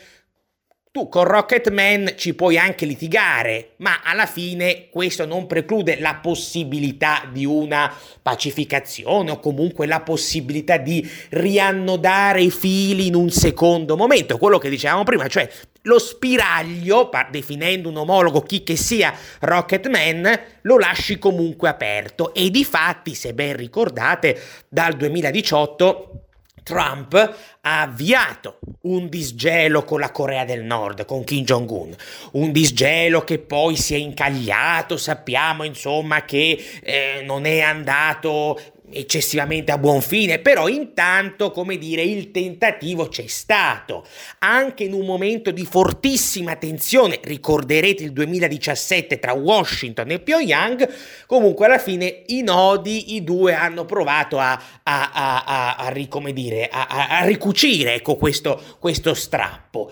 tu 0.90 1.09
con 1.09 1.25
Rocketman 1.25 2.14
ci 2.16 2.35
puoi 2.35 2.59
anche 2.59 2.87
litigare, 2.87 3.73
ma 3.76 4.00
alla 4.02 4.26
fine 4.26 4.88
questo 4.90 5.26
non 5.26 5.47
preclude 5.47 6.00
la 6.00 6.16
possibilità 6.16 7.28
di 7.30 7.45
una 7.45 7.92
pacificazione 8.23 9.30
o 9.30 9.38
comunque 9.38 9.87
la 9.87 10.00
possibilità 10.00 10.76
di 10.78 11.09
riannodare 11.30 12.42
i 12.42 12.50
fili 12.50 13.07
in 13.07 13.14
un 13.14 13.30
secondo 13.30 13.97
momento, 13.97 14.38
quello 14.38 14.59
che 14.59 14.71
dicevamo 14.71 15.04
prima, 15.04 15.26
cioè 15.28 15.49
lo 15.83 15.99
spiraglio, 15.99 17.11
definendo 17.30 17.88
un 17.88 17.97
omologo 17.97 18.40
chi 18.42 18.62
che 18.62 18.76
sia 18.76 19.14
Rocketman, 19.40 20.40
lo 20.62 20.78
lasci 20.78 21.18
comunque 21.18 21.68
aperto. 21.68 22.35
E 22.35 22.50
di 22.50 22.64
fatti, 22.64 23.14
se 23.14 23.33
ben 23.33 23.57
ricordate, 23.57 24.38
dal 24.68 24.95
2018 24.95 26.27
Trump 26.68 27.14
ha 27.62 27.80
avviato 27.80 28.58
un 28.82 29.08
disgelo 29.08 29.84
con 29.84 30.00
la 30.00 30.10
Corea 30.10 30.44
del 30.44 30.64
Nord, 30.64 31.06
con 31.06 31.25
Kim 31.25 31.42
Jong-un, 31.42 31.96
un 32.32 32.52
disgelo 32.52 33.25
che 33.25 33.38
poi 33.38 33.75
si 33.75 33.94
è 33.94 33.96
incagliato, 33.96 34.98
sappiamo 34.98 35.64
insomma 35.64 36.26
che 36.26 36.62
eh, 36.82 37.22
non 37.25 37.46
è 37.46 37.60
andato 37.60 38.60
eccessivamente 38.90 39.73
a 39.73 39.78
buon 39.78 40.00
fine, 40.00 40.38
però 40.38 40.68
intanto, 40.68 41.50
come 41.50 41.78
dire, 41.78 42.02
il 42.02 42.30
tentativo 42.30 43.09
c'è 43.09 43.26
stato, 43.26 44.07
anche 44.38 44.85
in 44.85 44.92
un 44.92 45.04
momento 45.04 45.50
di 45.50 45.64
fortissima 45.64 46.57
tensione, 46.57 47.21
ricorderete 47.23 48.02
il 48.02 48.12
2017 48.12 49.18
tra 49.18 49.33
Washington 49.33 50.11
e 50.11 50.21
Pyongyang, 50.21 50.88
comunque 51.26 51.66
alla 51.66 51.78
fine 51.78 52.23
i 52.26 52.42
nodi, 52.42 53.14
i 53.14 53.25
due 53.25 53.54
hanno 53.54 53.85
provato 53.85 54.38
a, 54.38 54.52
a, 54.83 55.11
a, 55.12 55.45
a, 55.45 55.76
a, 55.76 56.33
dire, 56.33 56.68
a, 56.71 57.09
a 57.21 57.25
ricucire 57.25 57.95
ecco, 57.95 58.16
questo, 58.16 58.61
questo 58.78 59.14
strappo. 59.14 59.90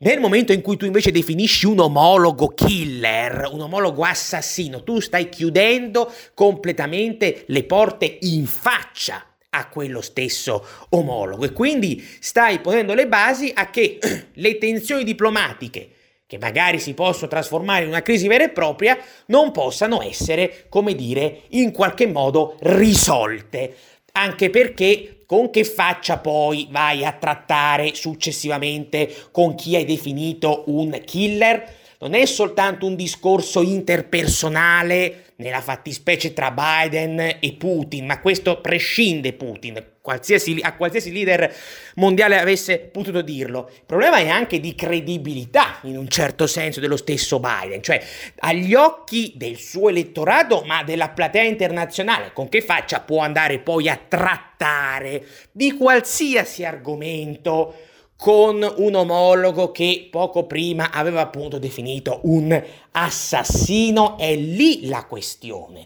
Nel 0.00 0.20
momento 0.20 0.52
in 0.52 0.62
cui 0.62 0.76
tu 0.76 0.84
invece 0.84 1.10
definisci 1.10 1.66
un 1.66 1.80
omologo 1.80 2.48
killer, 2.48 3.48
un 3.50 3.62
omologo 3.62 4.04
assassino, 4.04 4.84
tu 4.84 5.00
stai 5.00 5.28
chiudendo 5.28 6.12
completamente 6.34 7.42
le 7.48 7.64
porte 7.64 8.18
in 8.20 8.46
faccia 8.46 9.24
a 9.50 9.68
quello 9.68 10.00
stesso 10.00 10.64
omologo 10.90 11.44
e 11.44 11.52
quindi 11.52 12.06
stai 12.20 12.60
ponendo 12.60 12.94
le 12.94 13.08
basi 13.08 13.50
a 13.52 13.70
che 13.70 13.98
le 14.34 14.58
tensioni 14.58 15.02
diplomatiche 15.02 15.90
che 16.28 16.38
magari 16.38 16.78
si 16.78 16.94
possono 16.94 17.26
trasformare 17.26 17.82
in 17.82 17.88
una 17.88 18.02
crisi 18.02 18.28
vera 18.28 18.44
e 18.44 18.50
propria, 18.50 18.96
non 19.26 19.50
possano 19.50 20.02
essere, 20.02 20.66
come 20.68 20.94
dire, 20.94 21.44
in 21.50 21.72
qualche 21.72 22.06
modo 22.06 22.56
risolte. 22.60 23.74
Anche 24.12 24.50
perché 24.50 25.17
con 25.28 25.50
che 25.50 25.62
faccia 25.62 26.16
poi 26.16 26.68
vai 26.70 27.04
a 27.04 27.12
trattare 27.12 27.94
successivamente 27.94 29.14
con 29.30 29.54
chi 29.54 29.76
hai 29.76 29.84
definito 29.84 30.64
un 30.68 30.98
killer? 31.04 31.70
Non 31.98 32.14
è 32.14 32.24
soltanto 32.24 32.86
un 32.86 32.94
discorso 32.94 33.60
interpersonale 33.60 35.34
nella 35.36 35.60
fattispecie 35.60 36.32
tra 36.32 36.50
Biden 36.50 37.36
e 37.40 37.56
Putin, 37.58 38.06
ma 38.06 38.22
questo 38.22 38.62
prescinde 38.62 39.34
Putin, 39.34 39.84
qualsiasi, 40.08 40.56
a 40.62 40.74
qualsiasi 40.74 41.12
leader 41.12 41.54
mondiale 41.96 42.38
avesse 42.38 42.78
potuto 42.78 43.20
dirlo. 43.20 43.68
Il 43.70 43.82
problema 43.84 44.16
è 44.16 44.28
anche 44.28 44.58
di 44.58 44.74
credibilità, 44.74 45.80
in 45.82 45.98
un 45.98 46.08
certo 46.08 46.46
senso, 46.46 46.80
dello 46.80 46.96
stesso 46.96 47.38
Biden, 47.38 47.82
cioè 47.82 48.02
agli 48.38 48.72
occhi 48.72 49.34
del 49.36 49.58
suo 49.58 49.90
elettorato, 49.90 50.62
ma 50.64 50.82
della 50.82 51.10
platea 51.10 51.42
internazionale, 51.42 52.32
con 52.32 52.48
che 52.48 52.62
faccia 52.62 53.00
può 53.00 53.20
andare 53.20 53.58
poi 53.58 53.90
a 53.90 54.00
trattare 54.08 55.26
di 55.52 55.72
qualsiasi 55.72 56.64
argomento 56.64 57.74
con 58.16 58.66
un 58.78 58.94
omologo 58.94 59.70
che 59.70 60.08
poco 60.10 60.46
prima 60.46 60.90
aveva 60.90 61.20
appunto 61.20 61.58
definito 61.58 62.20
un 62.24 62.60
assassino, 62.92 64.16
è 64.16 64.34
lì 64.34 64.88
la 64.88 65.04
questione. 65.04 65.84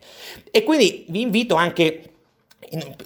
E 0.53 0.63
quindi 0.63 1.07
vi 1.09 1.23
invito 1.23 1.57
anche 1.57 2.12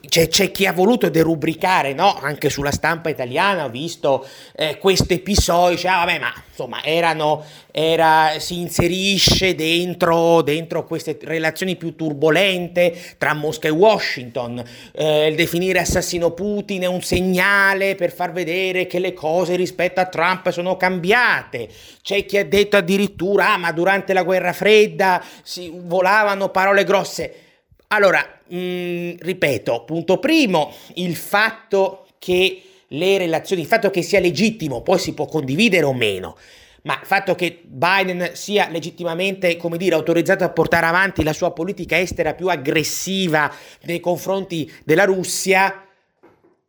c'è, 0.09 0.29
c'è, 0.29 0.53
chi 0.53 0.65
ha 0.67 0.73
voluto 0.73 1.09
derubricare, 1.09 1.93
no? 1.93 2.17
anche 2.21 2.51
sulla 2.51 2.71
stampa 2.71 3.09
italiana 3.09 3.65
ho 3.65 3.69
visto 3.69 4.25
eh, 4.55 4.79
questo 4.79 5.13
episodio, 5.13 5.77
cioè, 5.77 5.91
ah, 5.91 6.05
vabbè, 6.05 6.19
ma 6.21 6.33
insomma, 6.49 6.85
erano, 6.85 7.45
era, 7.73 8.35
si 8.39 8.61
inserisce 8.61 9.57
dentro, 9.57 10.43
dentro, 10.43 10.85
queste 10.85 11.19
relazioni 11.21 11.75
più 11.75 11.97
turbolente 11.97 12.97
tra 13.19 13.35
Mosca 13.35 13.67
e 13.67 13.73
Washington. 13.73 14.63
Eh, 14.93 15.27
il 15.27 15.35
definire 15.35 15.81
assassino 15.81 16.31
Putin 16.31 16.83
è 16.83 16.87
un 16.87 17.03
segnale 17.03 17.97
per 17.97 18.13
far 18.13 18.31
vedere 18.31 18.87
che 18.87 19.01
le 19.01 19.13
cose 19.13 19.57
rispetto 19.57 19.99
a 20.01 20.07
Trump 20.07 20.49
sono 20.51 20.77
cambiate. 20.77 21.69
C'è 22.03 22.25
chi 22.25 22.39
ha 22.39 22.45
detto 22.45 22.77
addirittura, 22.77 23.55
ah, 23.55 23.57
ma 23.57 23.73
durante 23.73 24.13
la 24.13 24.23
guerra 24.23 24.53
fredda 24.53 25.23
si 25.43 25.73
volavano 25.75 26.51
parole 26.51 26.85
grosse. 26.85 27.41
Allora, 27.89 28.41
mh, 28.49 28.57
mm, 28.57 29.11
ripeto, 29.21 29.85
punto 29.85 30.19
primo, 30.19 30.73
il 30.95 31.15
fatto 31.15 32.07
che 32.19 32.63
le 32.89 33.19
relazioni, 33.19 33.63
il 33.63 33.69
fatto 33.69 33.91
che 33.91 34.03
sia 34.03 34.21
legittimo, 34.21 34.83
poi 34.83 34.99
si 34.99 35.15
può 35.15 35.27
condividere 35.27 35.85
o 35.85 35.93
meno, 35.93 36.37
ma 36.83 36.99
il 37.01 37.07
fatto 37.07 37.35
che 37.35 37.61
Biden 37.65 38.31
sia 38.35 38.69
legittimamente, 38.69 39.57
come 39.57 39.77
dire, 39.77 39.95
autorizzato 39.95 40.45
a 40.45 40.51
portare 40.51 40.87
avanti 40.87 41.23
la 41.23 41.33
sua 41.33 41.53
politica 41.53 41.99
estera 41.99 42.35
più 42.35 42.49
aggressiva 42.49 43.53
nei 43.83 44.01
confronti 44.01 44.71
della 44.85 45.05
Russia 45.05 45.83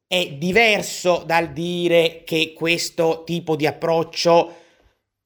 è 0.08 0.30
diverso 0.30 1.24
dal 1.26 1.52
dire 1.52 2.22
che 2.24 2.54
questo 2.56 3.24
tipo 3.26 3.56
di 3.56 3.68
approccio 3.68 4.56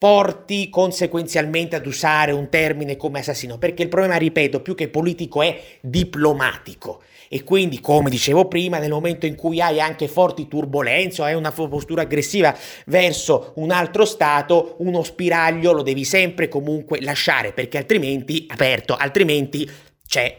porti 0.02 0.72
conseguenzialmente 0.72 1.76
ad 1.76 1.86
usare 1.86 2.32
un 2.32 2.50
termine 2.50 2.98
come 2.98 3.20
assassino, 3.20 3.60
perché 3.60 3.84
il 3.84 3.88
problema, 3.88 4.16
ripeto, 4.16 4.60
più 4.60 4.74
che 4.74 4.88
politico 4.88 5.44
è 5.44 5.62
diplomatico. 5.80 7.04
E 7.30 7.44
quindi, 7.44 7.80
come 7.80 8.10
dicevo 8.10 8.48
prima, 8.48 8.80
nel 8.80 8.90
momento 8.90 9.28
in 9.28 9.36
cui 9.36 9.62
hai 9.62 9.80
anche 9.80 10.08
forti 10.08 10.48
turbulenze 10.48 11.22
o 11.22 11.26
hai 11.26 11.36
una 11.36 11.52
postura 11.52 12.02
aggressiva 12.02 12.58
verso 12.88 13.54
un 13.58 13.70
altro 13.70 14.04
Stato, 14.06 14.78
uno 14.80 15.04
spiraglio 15.04 15.72
lo 15.72 15.84
devi 15.84 16.04
sempre 16.04 16.48
comunque 16.48 17.00
lasciare, 17.00 17.54
perché 17.54 17.78
altrimenti, 17.78 18.48
aperto, 18.50 18.96
altrimenti 18.96 19.70
c'è 20.08 20.36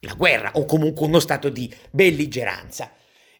la 0.00 0.12
guerra 0.12 0.50
o 0.56 0.66
comunque 0.66 1.06
uno 1.06 1.20
stato 1.20 1.48
di 1.48 1.74
belligeranza. 1.90 2.90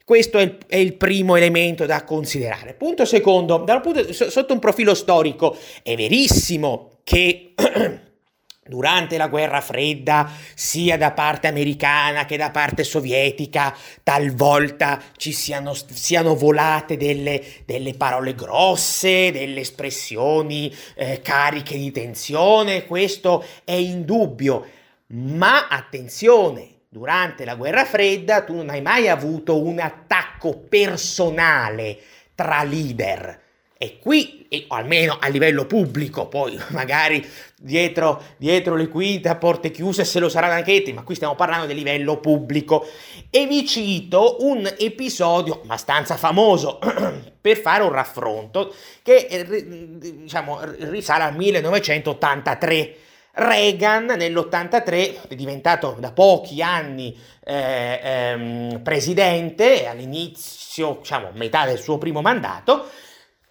Questo 0.06 0.38
è 0.38 0.42
il, 0.42 0.58
è 0.68 0.76
il, 0.76 0.94
primo 0.94 1.34
elemento 1.34 1.84
da 1.84 2.04
considerare. 2.04 2.74
Punto 2.74 3.04
secondo, 3.04 3.64
punto, 3.64 4.12
sotto 4.12 4.52
un 4.52 4.60
profilo 4.60 4.94
storico, 4.94 5.58
è 5.82 5.96
verissimo 5.96 7.00
che 7.02 7.54
durante 8.64 9.16
la 9.16 9.26
guerra 9.26 9.60
fredda, 9.60 10.30
sia 10.54 10.96
da 10.96 11.10
parte 11.10 11.48
americana 11.48 12.24
che 12.24 12.36
da 12.36 12.52
parte 12.52 12.84
sovietica, 12.84 13.76
talvolta 14.04 15.02
ci 15.16 15.32
siano, 15.32 15.74
siano 15.74 16.36
volate 16.36 16.96
delle, 16.96 17.42
delle, 17.64 17.94
parole 17.94 18.36
grosse, 18.36 19.32
delle 19.32 19.62
espressioni 19.62 20.72
eh, 20.94 21.20
cariche 21.20 21.76
di 21.76 21.90
tensione, 21.90 22.86
questo 22.86 23.44
è 23.64 23.72
indubbio. 23.72 24.66
Ma 25.08 25.66
attenzione, 25.66 26.75
durante 26.96 27.44
la 27.44 27.56
guerra 27.56 27.84
fredda 27.84 28.42
tu 28.42 28.54
non 28.54 28.70
hai 28.70 28.80
mai 28.80 29.06
avuto 29.06 29.62
un 29.62 29.80
attacco 29.80 30.56
personale 30.66 31.98
tra 32.34 32.62
leader. 32.62 33.42
E 33.76 33.98
qui, 33.98 34.48
o 34.68 34.74
almeno 34.74 35.18
a 35.20 35.28
livello 35.28 35.66
pubblico, 35.66 36.26
poi 36.28 36.58
magari 36.72 37.22
dietro, 37.54 38.22
dietro 38.38 38.76
le 38.76 38.88
quinte 38.88 39.28
a 39.28 39.36
porte 39.36 39.70
chiuse 39.70 40.06
se 40.06 40.18
lo 40.20 40.30
saranno 40.30 40.54
anche 40.54 40.80
te, 40.80 40.94
ma 40.94 41.02
qui 41.02 41.14
stiamo 41.14 41.34
parlando 41.34 41.66
del 41.66 41.76
livello 41.76 42.16
pubblico. 42.16 42.86
E 43.28 43.46
vi 43.46 43.66
cito 43.66 44.38
un 44.40 44.66
episodio 44.78 45.60
abbastanza 45.60 46.16
famoso 46.16 46.78
per 47.38 47.58
fare 47.58 47.82
un 47.82 47.92
raffronto 47.92 48.74
che 49.02 49.26
eh, 49.28 49.66
diciamo, 49.98 50.60
risale 50.78 51.24
al 51.24 51.36
1983 51.36 52.96
Reagan 53.38 54.06
nell'83 54.16 55.28
è 55.28 55.34
diventato 55.34 55.96
da 55.98 56.10
pochi 56.10 56.62
anni 56.62 57.14
eh, 57.44 58.00
ehm, 58.02 58.80
presidente, 58.82 59.86
all'inizio, 59.86 60.96
diciamo, 61.00 61.32
metà 61.34 61.66
del 61.66 61.78
suo 61.78 61.98
primo 61.98 62.22
mandato, 62.22 62.88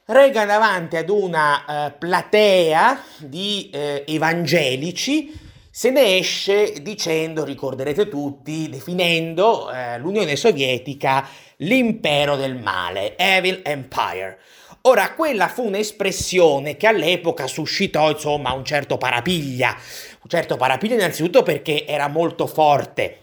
Reagan 0.05 0.47
davanti 0.47 0.97
ad 0.97 1.09
una 1.09 1.65
eh, 1.87 1.91
platea 1.91 2.99
di 3.19 3.69
eh, 3.71 4.03
evangelici 4.07 5.43
se 5.69 5.89
ne 5.91 6.17
esce 6.17 6.81
dicendo, 6.81 7.43
ricorderete 7.43 8.07
tutti, 8.07 8.69
definendo 8.69 9.69
eh, 9.69 9.97
l'Unione 9.97 10.37
Sovietica 10.37 11.27
l'impero 11.57 12.37
del 12.37 12.55
male, 12.55 13.17
Evil 13.17 13.59
Empire. 13.61 14.39
Ora, 14.87 15.13
quella 15.13 15.47
fu 15.47 15.65
un'espressione 15.65 16.77
che 16.77 16.85
all'epoca 16.85 17.47
suscitò, 17.47 18.11
insomma, 18.11 18.53
un 18.53 18.63
certo 18.63 18.97
parapiglia. 18.97 19.69
Un 19.69 20.29
certo 20.29 20.57
parapiglia 20.57 20.93
innanzitutto 20.93 21.41
perché 21.41 21.87
era 21.87 22.07
molto 22.07 22.45
forte, 22.45 23.21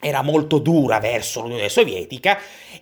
era 0.00 0.22
molto 0.22 0.58
dura 0.58 1.00
verso 1.00 1.42
l'Unione 1.42 1.68
Sovietica 1.68 2.38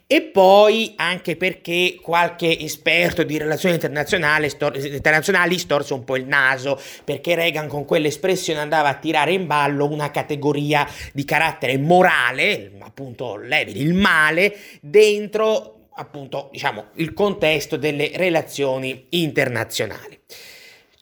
e 0.06 0.22
poi 0.22 0.92
anche 0.96 1.34
perché 1.34 1.98
qualche 2.00 2.56
esperto 2.60 3.24
di 3.24 3.38
relazioni 3.38 3.74
internazionali, 3.74 4.48
stor- 4.48 4.76
internazionali 4.76 5.58
storse 5.58 5.92
un 5.92 6.04
po' 6.04 6.14
il 6.14 6.26
naso 6.26 6.80
perché 7.04 7.34
Reagan 7.34 7.66
con 7.66 7.84
quell'espressione 7.84 8.60
andava 8.60 8.88
a 8.88 8.94
tirare 8.94 9.32
in 9.32 9.48
ballo 9.48 9.88
una 9.88 10.12
categoria 10.12 10.88
di 11.12 11.24
carattere 11.24 11.76
morale, 11.76 12.70
appunto 12.82 13.34
il 13.34 13.94
male, 13.94 14.56
dentro 14.80 15.81
appunto 15.94 16.48
diciamo 16.52 16.86
il 16.94 17.12
contesto 17.12 17.76
delle 17.76 18.10
relazioni 18.14 19.06
internazionali. 19.10 20.20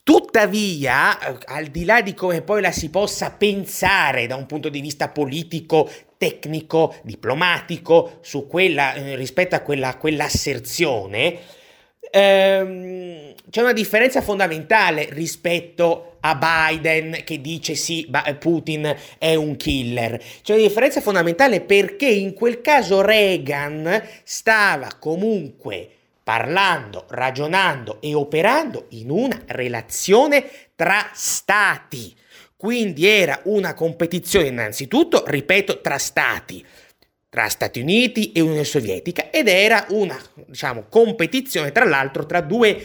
Tuttavia, 0.03 1.19
al 1.45 1.67
di 1.67 1.85
là 1.85 2.03
di 2.03 2.15
come 2.15 2.43
poi 2.43 2.61
la 2.61 2.73
si 2.73 2.91
possa 2.91 3.31
pensare 3.31 4.27
da 4.27 4.35
un 4.35 4.47
punto 4.47 4.69
di 4.69 4.81
vista 4.81 5.09
politico, 5.11 5.89
tecnico, 6.17 6.97
diplomatico, 7.03 8.19
su 8.21 8.47
quella, 8.47 8.95
eh, 8.95 9.15
rispetto 9.15 9.55
a 9.55 9.61
quella, 9.61 9.97
quell'asserzione, 9.97 11.39
ehm, 12.11 13.35
c'è 13.51 13.63
una 13.63 13.73
differenza 13.73 14.21
fondamentale 14.21 15.09
rispetto 15.11 16.17
a 16.21 16.37
Biden 16.37 17.23
che 17.25 17.41
dice 17.41 17.75
sì, 17.75 18.09
Putin 18.39 18.95
è 19.19 19.35
un 19.35 19.57
killer. 19.57 20.23
C'è 20.43 20.55
una 20.55 20.63
differenza 20.63 21.01
fondamentale 21.01 21.61
perché 21.61 22.07
in 22.07 22.35
quel 22.35 22.61
caso 22.61 23.01
Reagan 23.01 24.03
stava 24.23 24.89
comunque 24.99 25.89
parlando, 26.23 27.07
ragionando 27.09 27.99
e 28.01 28.15
operando 28.15 28.87
in 28.91 29.11
una 29.11 29.41
relazione 29.47 30.49
tra 30.77 31.11
stati. 31.13 32.15
Quindi 32.57 33.07
era 33.07 33.41
una 33.45 33.73
competizione 33.73 34.49
innanzitutto, 34.49 35.25
ripeto, 35.27 35.81
tra 35.81 35.97
stati 35.97 36.65
tra 37.31 37.49
Stati 37.49 37.79
Uniti 37.79 38.33
e 38.33 38.41
Unione 38.41 38.65
Sovietica 38.65 39.31
ed 39.31 39.47
era 39.47 39.87
una, 39.91 40.21
diciamo, 40.35 40.87
competizione 40.91 41.71
tra 41.71 41.85
l'altro 41.85 42.27
tra 42.27 42.41
due, 42.41 42.85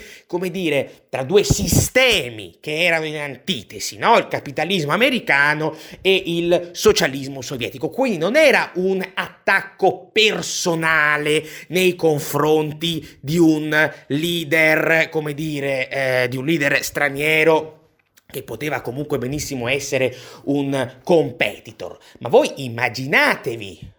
dire, 0.51 1.08
tra 1.10 1.23
due 1.23 1.43
sistemi 1.43 2.58
che 2.62 2.84
erano 2.84 3.05
in 3.05 3.17
antitesi, 3.17 3.97
no? 3.97 4.19
Il 4.19 4.27
capitalismo 4.27 4.91
americano 4.91 5.75
e 5.99 6.21
il 6.27 6.69
socialismo 6.73 7.41
sovietico. 7.41 7.89
Quindi 7.89 8.19
non 8.19 8.36
era 8.36 8.71
un 8.75 9.03
attacco 9.15 10.12
personale 10.13 11.43
nei 11.69 11.95
confronti 11.95 13.17
di 13.19 13.39
un 13.39 13.91
leader, 14.08 15.10
come 15.10 15.34
dire, 15.34 15.89
eh, 15.89 16.27
di 16.29 16.38
un 16.38 16.45
leader 16.45 16.84
straniero 16.84 17.79
che 18.27 18.43
poteva 18.43 18.81
comunque 18.81 19.17
benissimo 19.17 19.67
essere 19.67 20.15
un 20.43 20.99
competitor. 21.03 21.97
Ma 22.19 22.29
voi 22.29 22.51
immaginatevi 22.58 23.93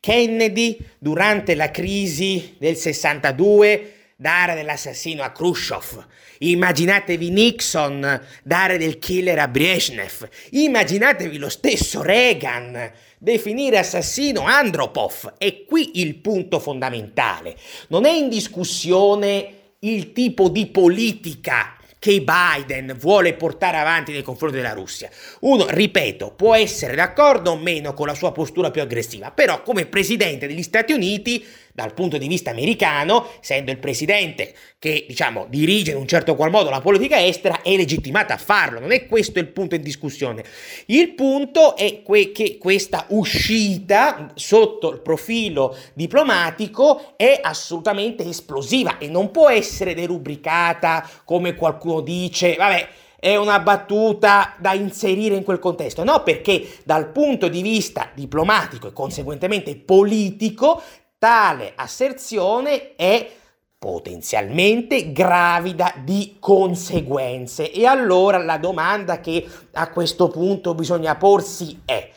Kennedy 0.00 0.78
durante 0.98 1.54
la 1.54 1.70
crisi 1.70 2.56
del 2.58 2.76
62 2.76 3.92
dare 4.16 4.54
dell'assassino 4.54 5.22
a 5.22 5.30
Khrushchev. 5.30 6.04
Immaginatevi 6.38 7.30
Nixon 7.30 8.20
dare 8.42 8.78
del 8.78 8.98
killer 8.98 9.38
a 9.38 9.48
Brezhnev. 9.48 10.28
Immaginatevi 10.50 11.38
lo 11.38 11.48
stesso 11.48 12.02
Reagan 12.02 12.92
definire 13.18 13.78
assassino 13.78 14.42
Andropov. 14.42 15.34
E 15.38 15.64
qui 15.66 16.00
il 16.00 16.16
punto 16.16 16.58
fondamentale. 16.58 17.56
Non 17.88 18.04
è 18.04 18.10
in 18.10 18.28
discussione 18.28 19.52
il 19.80 20.12
tipo 20.12 20.48
di 20.48 20.66
politica 20.66 21.77
che 21.98 22.22
Biden 22.22 22.96
vuole 22.98 23.34
portare 23.34 23.76
avanti 23.76 24.12
nei 24.12 24.22
confronti 24.22 24.56
della 24.56 24.72
Russia. 24.72 25.10
Uno, 25.40 25.66
ripeto, 25.68 26.32
può 26.36 26.54
essere 26.54 26.94
d'accordo 26.94 27.52
o 27.52 27.56
meno 27.56 27.94
con 27.94 28.06
la 28.06 28.14
sua 28.14 28.32
postura 28.32 28.70
più 28.70 28.80
aggressiva, 28.80 29.30
però 29.30 29.62
come 29.62 29.86
presidente 29.86 30.46
degli 30.46 30.62
Stati 30.62 30.92
Uniti 30.92 31.44
dal 31.78 31.94
punto 31.94 32.18
di 32.18 32.26
vista 32.26 32.50
americano, 32.50 33.28
essendo 33.40 33.70
il 33.70 33.78
presidente 33.78 34.52
che, 34.80 35.04
diciamo, 35.06 35.46
dirige 35.48 35.92
in 35.92 35.98
un 35.98 36.08
certo 36.08 36.34
qual 36.34 36.50
modo 36.50 36.70
la 36.70 36.80
politica 36.80 37.24
estera, 37.24 37.62
è 37.62 37.76
legittimata 37.76 38.34
a 38.34 38.36
farlo. 38.36 38.80
Non 38.80 38.90
è 38.90 39.06
questo 39.06 39.38
il 39.38 39.46
punto 39.46 39.76
in 39.76 39.82
discussione. 39.82 40.42
Il 40.86 41.14
punto 41.14 41.76
è 41.76 42.02
que- 42.02 42.32
che 42.32 42.58
questa 42.58 43.04
uscita 43.10 44.32
sotto 44.34 44.90
il 44.90 44.98
profilo 45.02 45.76
diplomatico 45.94 47.12
è 47.16 47.38
assolutamente 47.40 48.24
esplosiva 48.24 48.98
e 48.98 49.06
non 49.06 49.30
può 49.30 49.48
essere 49.48 49.94
derubricata 49.94 51.08
come 51.24 51.54
qualcuno 51.54 52.00
dice, 52.00 52.56
vabbè, 52.56 52.88
è 53.20 53.36
una 53.36 53.60
battuta 53.60 54.54
da 54.58 54.72
inserire 54.72 55.36
in 55.36 55.44
quel 55.44 55.60
contesto. 55.60 56.02
No, 56.02 56.24
perché 56.24 56.66
dal 56.84 57.10
punto 57.10 57.46
di 57.46 57.62
vista 57.62 58.10
diplomatico 58.14 58.88
e 58.88 58.92
conseguentemente 58.92 59.76
politico 59.76 60.82
tale 61.18 61.72
asserzione 61.74 62.94
è 62.96 63.30
potenzialmente 63.78 65.12
gravida 65.12 65.92
di 66.02 66.36
conseguenze. 66.40 67.70
E 67.70 67.86
allora 67.86 68.38
la 68.38 68.58
domanda 68.58 69.20
che 69.20 69.46
a 69.72 69.90
questo 69.90 70.28
punto 70.28 70.74
bisogna 70.74 71.16
porsi 71.16 71.82
è 71.84 72.10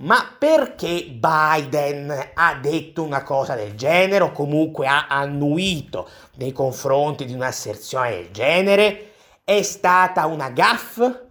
ma 0.00 0.34
perché 0.38 1.04
Biden 1.10 2.30
ha 2.32 2.54
detto 2.54 3.02
una 3.02 3.22
cosa 3.22 3.54
del 3.54 3.74
genere 3.74 4.24
o 4.24 4.32
comunque 4.32 4.86
ha 4.86 5.06
annuito 5.08 6.08
nei 6.36 6.52
confronti 6.52 7.26
di 7.26 7.34
un'asserzione 7.34 8.10
del 8.10 8.30
genere? 8.30 9.12
È 9.44 9.60
stata 9.60 10.24
una 10.24 10.48
gaffe? 10.50 11.26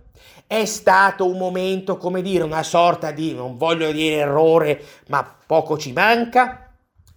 È 0.46 0.66
stato 0.66 1.26
un 1.28 1.38
momento, 1.38 1.98
come 1.98 2.22
dire, 2.22 2.44
una 2.44 2.62
sorta 2.62 3.10
di, 3.10 3.34
non 3.34 3.58
voglio 3.58 3.92
dire 3.92 4.18
errore, 4.18 4.84
ma 5.08 5.36
poco 5.46 5.78
ci 5.78 5.92
manca? 5.92 6.69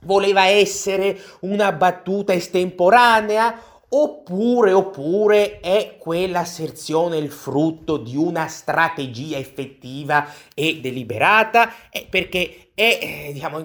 Voleva 0.05 0.47
essere 0.47 1.19
una 1.41 1.73
battuta 1.73 2.33
estemporanea 2.33 3.71
oppure, 3.95 4.73
oppure 4.73 5.61
è 5.61 5.97
quell'asserzione 5.99 7.19
il 7.19 7.31
frutto 7.31 7.99
di 7.99 8.17
una 8.17 8.47
strategia 8.47 9.37
effettiva 9.37 10.27
e 10.55 10.81
deliberata? 10.81 11.73
Eh, 11.91 12.07
perché 12.09 12.71
è, 12.75 12.99
eh, 13.01 13.31
diciamo, 13.33 13.65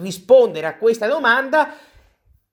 rispondere 0.00 0.66
a 0.66 0.76
questa 0.76 1.08
domanda 1.08 1.74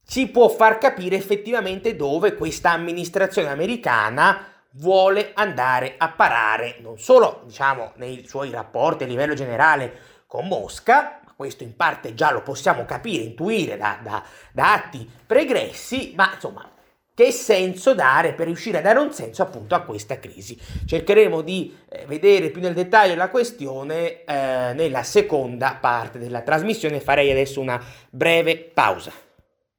ci 0.06 0.28
può 0.28 0.50
far 0.50 0.78
capire 0.80 1.16
effettivamente 1.16 1.96
dove 1.96 2.36
questa 2.36 2.72
amministrazione 2.72 3.48
americana 3.48 4.48
vuole 4.74 5.32
andare 5.36 5.96
a 5.98 6.10
parare 6.10 6.78
non 6.82 6.98
solo 6.98 7.44
diciamo 7.46 7.94
nei 7.98 8.26
suoi 8.28 8.50
rapporti 8.50 9.04
a 9.04 9.08
livello 9.08 9.34
generale 9.34 9.94
con 10.28 10.48
Mosca 10.48 11.23
questo 11.36 11.64
in 11.64 11.76
parte 11.76 12.14
già 12.14 12.32
lo 12.32 12.42
possiamo 12.42 12.86
capire, 12.86 13.24
intuire 13.24 13.78
da, 13.78 14.00
da, 14.02 14.24
da 14.52 14.74
atti 14.74 15.10
pregressi, 15.26 16.14
ma 16.16 16.32
insomma 16.34 16.70
che 17.16 17.32
senso 17.32 17.94
dare 17.94 18.34
per 18.34 18.48
riuscire 18.48 18.80
a 18.80 18.82
dare 18.82 18.98
un 18.98 19.14
senso 19.14 19.44
appunto 19.44 19.76
a 19.76 19.82
questa 19.82 20.20
crisi. 20.20 20.60
Cercheremo 20.86 21.42
di 21.42 21.76
eh, 21.90 22.06
vedere 22.08 22.50
più 22.50 22.60
nel 22.60 22.74
dettaglio 22.74 23.16
la 23.16 23.30
questione 23.30 24.24
eh, 24.24 24.74
nella 24.74 25.04
seconda 25.04 25.78
parte 25.80 26.18
della 26.18 26.42
trasmissione. 26.42 27.00
Farei 27.00 27.30
adesso 27.30 27.60
una 27.60 27.80
breve 28.10 28.58
pausa. 28.58 29.12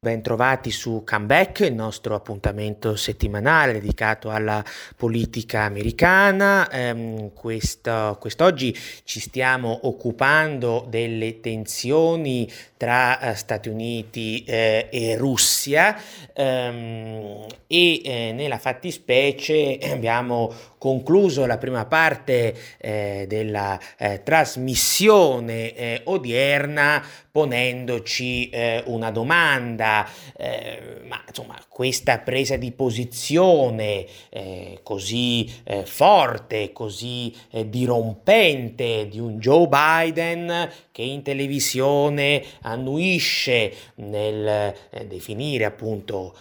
Bentrovati 0.04 0.70
su 0.70 1.02
Comeback, 1.02 1.60
il 1.60 1.72
nostro 1.72 2.14
appuntamento 2.14 2.94
settimanale 2.94 3.72
dedicato 3.72 4.28
alla 4.28 4.62
politica 4.98 5.62
americana. 5.62 6.70
Ehm, 6.70 7.32
questo, 7.32 8.18
quest'oggi 8.20 8.76
ci 9.04 9.18
stiamo 9.18 9.80
occupando 9.84 10.84
delle 10.90 11.40
tensioni 11.40 12.46
tra 12.76 13.18
eh, 13.18 13.34
Stati 13.34 13.70
Uniti 13.70 14.44
eh, 14.44 14.88
e 14.90 15.16
Russia 15.16 15.96
ehm, 16.34 17.46
e 17.66 18.02
eh, 18.04 18.32
nella 18.34 18.58
fattispecie 18.58 19.78
abbiamo 19.84 20.52
concluso 20.84 21.46
la 21.46 21.56
prima 21.56 21.86
parte 21.86 22.54
eh, 22.76 23.24
della 23.26 23.80
eh, 23.96 24.22
trasmissione 24.22 25.74
eh, 25.74 26.00
odierna 26.04 27.02
ponendoci 27.34 28.48
eh, 28.50 28.80
una 28.86 29.10
domanda, 29.10 30.08
eh, 30.36 31.00
ma 31.08 31.20
insomma 31.26 31.58
questa 31.66 32.20
presa 32.20 32.54
di 32.54 32.70
posizione 32.70 34.06
eh, 34.28 34.78
così 34.84 35.52
forte, 35.84 36.70
così 36.72 37.34
dirompente 37.66 39.08
di 39.08 39.18
un 39.18 39.40
Joe 39.40 39.66
Biden 39.66 40.70
che 40.92 41.02
in 41.02 41.22
televisione 41.22 42.44
annuisce 42.60 43.72
nel 43.96 44.72
definire 45.08 45.64
appunto 45.64 46.36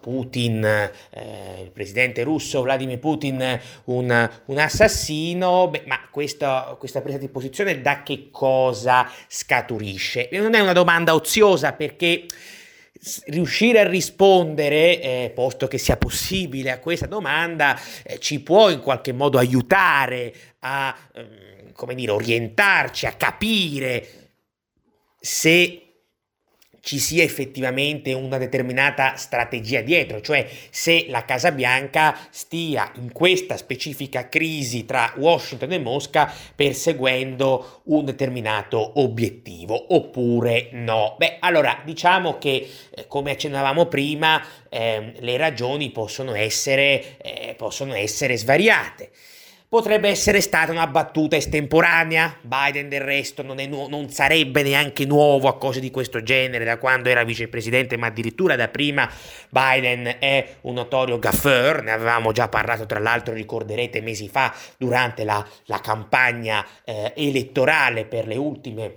Putin, 0.00 0.90
il 1.60 1.70
presidente 1.72 2.22
russo 2.22 2.62
Vladimir 2.62 3.00
Putin, 3.00 3.60
un, 3.84 4.30
un 4.46 4.58
assassino, 4.58 5.68
beh, 5.68 5.84
ma 5.86 6.00
questa, 6.10 6.76
questa 6.78 7.00
presa 7.00 7.18
di 7.18 7.28
posizione 7.28 7.80
da 7.80 8.02
che 8.02 8.28
cosa 8.30 9.10
scaturisce? 9.26 10.28
Non 10.32 10.54
è 10.54 10.60
una 10.60 10.72
domanda 10.72 11.14
oziosa 11.14 11.72
perché 11.72 12.26
riuscire 13.26 13.80
a 13.80 13.88
rispondere, 13.88 15.00
eh, 15.00 15.32
posto 15.34 15.68
che 15.68 15.78
sia 15.78 15.96
possibile 15.96 16.70
a 16.70 16.78
questa 16.78 17.06
domanda, 17.06 17.78
eh, 18.02 18.18
ci 18.18 18.40
può 18.40 18.70
in 18.70 18.80
qualche 18.80 19.12
modo 19.12 19.38
aiutare 19.38 20.32
a, 20.60 20.96
eh, 21.14 21.72
come 21.72 21.94
dire, 21.94 22.10
orientarci, 22.12 23.06
a 23.06 23.12
capire 23.12 24.08
se 25.20 25.87
ci 26.88 26.98
sia 26.98 27.22
effettivamente 27.22 28.14
una 28.14 28.38
determinata 28.38 29.14
strategia 29.16 29.82
dietro, 29.82 30.22
cioè 30.22 30.48
se 30.70 31.04
la 31.10 31.26
Casa 31.26 31.52
Bianca 31.52 32.16
stia 32.30 32.90
in 32.94 33.12
questa 33.12 33.58
specifica 33.58 34.30
crisi 34.30 34.86
tra 34.86 35.12
Washington 35.18 35.72
e 35.72 35.78
Mosca 35.80 36.32
perseguendo 36.56 37.82
un 37.88 38.06
determinato 38.06 39.00
obiettivo 39.02 39.94
oppure 39.94 40.70
no. 40.72 41.14
Beh, 41.18 41.36
allora 41.40 41.82
diciamo 41.84 42.38
che 42.38 42.66
eh, 42.88 43.06
come 43.06 43.32
accennavamo 43.32 43.84
prima, 43.84 44.42
eh, 44.70 45.12
le 45.18 45.36
ragioni 45.36 45.90
possono 45.90 46.34
essere, 46.34 47.18
eh, 47.18 47.54
possono 47.54 47.92
essere 47.92 48.38
svariate. 48.38 49.10
Potrebbe 49.70 50.08
essere 50.08 50.40
stata 50.40 50.72
una 50.72 50.86
battuta 50.86 51.36
estemporanea, 51.36 52.38
Biden 52.40 52.88
del 52.88 53.02
resto 53.02 53.42
non, 53.42 53.58
nu- 53.68 53.86
non, 53.86 54.08
sarebbe 54.08 54.62
neanche 54.62 55.04
nuovo 55.04 55.46
a 55.46 55.58
cose 55.58 55.78
di 55.78 55.90
questo 55.90 56.22
genere 56.22 56.64
da 56.64 56.78
quando 56.78 57.10
era 57.10 57.22
vicepresidente, 57.22 57.98
ma 57.98 58.06
addirittura 58.06 58.56
da 58.56 58.68
prima 58.68 59.06
Biden 59.50 60.16
è 60.20 60.54
un 60.62 60.72
notorio 60.72 61.18
gaffeur, 61.18 61.82
ne 61.82 61.90
avevamo 61.90 62.32
già 62.32 62.48
parlato 62.48 62.86
tra 62.86 62.98
l'altro, 62.98 63.34
ricorderete 63.34 64.00
mesi 64.00 64.30
fa 64.30 64.54
durante 64.78 65.24
la, 65.24 65.46
la 65.66 65.80
campagna 65.80 66.66
eh, 66.84 67.12
elettorale 67.16 68.06
per 68.06 68.26
le 68.26 68.36
ultime 68.36 68.94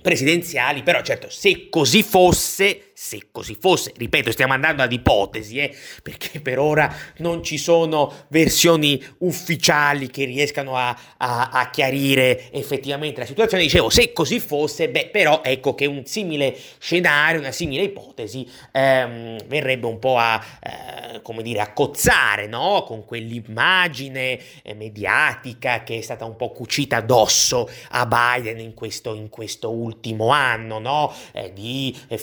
presidenziali, 0.00 0.84
però 0.84 1.02
certo 1.02 1.28
se 1.28 1.68
così 1.68 2.04
fosse 2.04 2.87
se 3.00 3.28
così 3.30 3.54
fosse, 3.54 3.92
ripeto, 3.96 4.32
stiamo 4.32 4.54
andando 4.54 4.82
ad 4.82 4.92
ipotesi, 4.92 5.58
eh, 5.58 5.72
perché 6.02 6.40
per 6.40 6.58
ora 6.58 6.92
non 7.18 7.44
ci 7.44 7.56
sono 7.56 8.12
versioni 8.26 9.00
ufficiali 9.18 10.10
che 10.10 10.24
riescano 10.24 10.76
a, 10.76 10.98
a, 11.16 11.50
a, 11.52 11.70
chiarire 11.70 12.50
effettivamente 12.50 13.20
la 13.20 13.26
situazione. 13.26 13.62
Dicevo, 13.62 13.88
se 13.88 14.12
così 14.12 14.40
fosse, 14.40 14.88
beh, 14.88 15.10
però 15.12 15.42
ecco 15.44 15.76
che 15.76 15.86
un 15.86 16.06
simile 16.06 16.58
scenario, 16.78 17.38
una 17.38 17.52
simile 17.52 17.84
ipotesi 17.84 18.44
ehm, 18.72 19.46
verrebbe 19.46 19.86
un 19.86 20.00
po' 20.00 20.18
a, 20.18 20.44
eh, 20.60 21.22
come 21.22 21.42
dire, 21.42 21.60
a 21.60 21.72
cozzare, 21.72 22.48
no? 22.48 22.82
Con 22.84 23.04
quell'immagine 23.04 24.40
eh, 24.62 24.74
mediatica 24.74 25.84
che 25.84 25.98
è 25.98 26.00
stata 26.00 26.24
un 26.24 26.34
po' 26.34 26.50
cucita 26.50 26.96
addosso 26.96 27.70
a 27.90 28.04
Biden 28.06 28.58
in 28.58 28.74
questo, 28.74 29.14
in 29.14 29.28
questo 29.28 29.70
ultimo 29.70 30.30
anno, 30.30 30.80
no? 30.80 31.14
Eh, 31.30 31.52
di 31.52 31.96
eh, 32.08 32.18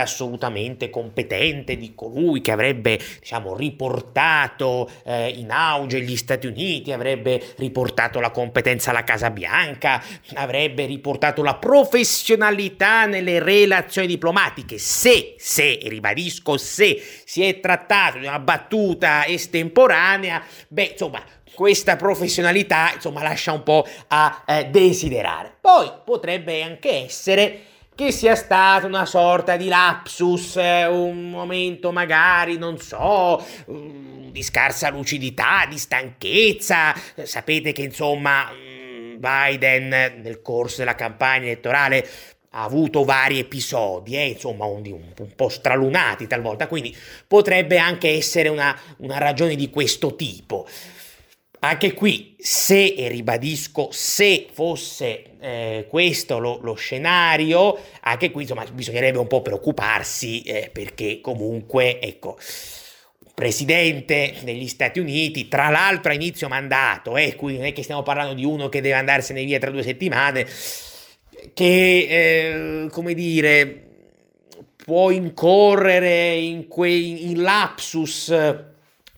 figura 0.00 0.02
assolutamente 0.02 0.90
competente 0.90 1.76
di 1.76 1.94
colui 1.94 2.40
che 2.40 2.52
avrebbe 2.52 2.98
diciamo, 3.18 3.56
riportato 3.56 4.90
eh, 5.04 5.28
in 5.28 5.50
auge 5.50 6.00
gli 6.00 6.16
Stati 6.16 6.46
Uniti, 6.46 6.92
avrebbe 6.92 7.54
riportato 7.56 8.20
la 8.20 8.30
competenza 8.30 8.90
alla 8.90 9.04
Casa 9.04 9.30
Bianca, 9.30 10.02
avrebbe 10.34 10.86
riportato 10.86 11.42
la 11.42 11.54
professionalità 11.54 13.06
nelle 13.06 13.42
relazioni 13.42 14.06
diplomatiche. 14.06 14.78
Se, 14.78 15.34
se, 15.38 15.78
ribadisco, 15.82 16.56
se 16.56 17.02
si 17.24 17.42
è 17.42 17.60
trattato 17.60 18.18
di 18.18 18.26
una 18.26 18.38
battuta 18.38 19.26
estemporanea, 19.26 20.42
beh, 20.68 20.90
insomma, 20.92 21.22
questa 21.52 21.96
professionalità 21.96 22.92
insomma 22.94 23.22
lascia 23.22 23.52
un 23.52 23.62
po' 23.62 23.86
a 24.08 24.44
eh, 24.46 24.66
desiderare. 24.66 25.52
Poi 25.60 25.90
potrebbe 26.04 26.62
anche 26.62 27.04
essere 27.04 27.69
che 28.00 28.12
sia 28.12 28.34
stata 28.34 28.86
una 28.86 29.04
sorta 29.04 29.58
di 29.58 29.68
lapsus, 29.68 30.56
eh, 30.56 30.86
un 30.86 31.28
momento 31.28 31.92
magari, 31.92 32.56
non 32.56 32.78
so, 32.78 33.44
mm, 33.70 34.30
di 34.30 34.42
scarsa 34.42 34.88
lucidità, 34.88 35.66
di 35.68 35.76
stanchezza. 35.76 36.94
Sapete 37.24 37.72
che 37.72 37.82
insomma 37.82 38.50
mm, 38.50 39.16
Biden 39.18 39.88
nel 40.22 40.40
corso 40.40 40.78
della 40.78 40.94
campagna 40.94 41.44
elettorale 41.44 42.08
ha 42.52 42.62
avuto 42.62 43.04
vari 43.04 43.38
episodi, 43.38 44.16
eh, 44.16 44.28
insomma, 44.28 44.64
un, 44.64 44.82
un, 44.86 45.12
un, 45.18 45.34
po' 45.36 45.50
stralunati 45.50 46.26
talvolta, 46.26 46.68
quindi 46.68 46.96
potrebbe 47.26 47.76
anche 47.76 48.08
essere 48.08 48.48
una, 48.48 48.74
una 48.98 49.18
ragione 49.18 49.56
di 49.56 49.68
questo 49.68 50.16
tipo. 50.16 50.66
Anche 51.62 51.92
qui, 51.92 52.36
se, 52.38 52.94
e 52.94 53.08
ribadisco, 53.08 53.90
se 53.92 54.46
fosse 54.50 55.24
eh, 55.40 55.86
questo 55.90 56.38
lo, 56.38 56.58
lo, 56.62 56.72
scenario, 56.72 57.78
anche 58.00 58.30
qui 58.30 58.42
insomma 58.42 58.64
bisognerebbe 58.72 59.18
un 59.18 59.26
po' 59.26 59.42
preoccuparsi 59.42 60.40
eh, 60.40 60.70
perché 60.72 61.20
comunque, 61.20 62.00
ecco, 62.00 62.38
presidente 63.34 64.36
degli 64.42 64.68
Stati 64.68 65.00
Uniti, 65.00 65.48
tra 65.48 65.68
l'altro 65.68 66.12
a 66.12 66.14
inizio 66.14 66.48
mandato, 66.48 67.18
eh, 67.18 67.36
qui 67.36 67.56
non 67.56 67.66
è 67.66 67.72
che 67.74 67.82
stiamo 67.82 68.02
parlando 68.02 68.32
di 68.32 68.44
uno 68.44 68.70
che 68.70 68.80
deve 68.80 68.94
andarsene 68.94 69.44
via 69.44 69.58
tra 69.58 69.70
due 69.70 69.82
settimane, 69.82 70.46
che, 71.52 72.06
eh, 72.84 72.88
come 72.90 73.12
dire, 73.12 73.86
può 74.82 75.10
incorrere 75.10 76.36
in, 76.36 76.68
quei, 76.68 77.30
in 77.30 77.42
lapsus 77.42 78.34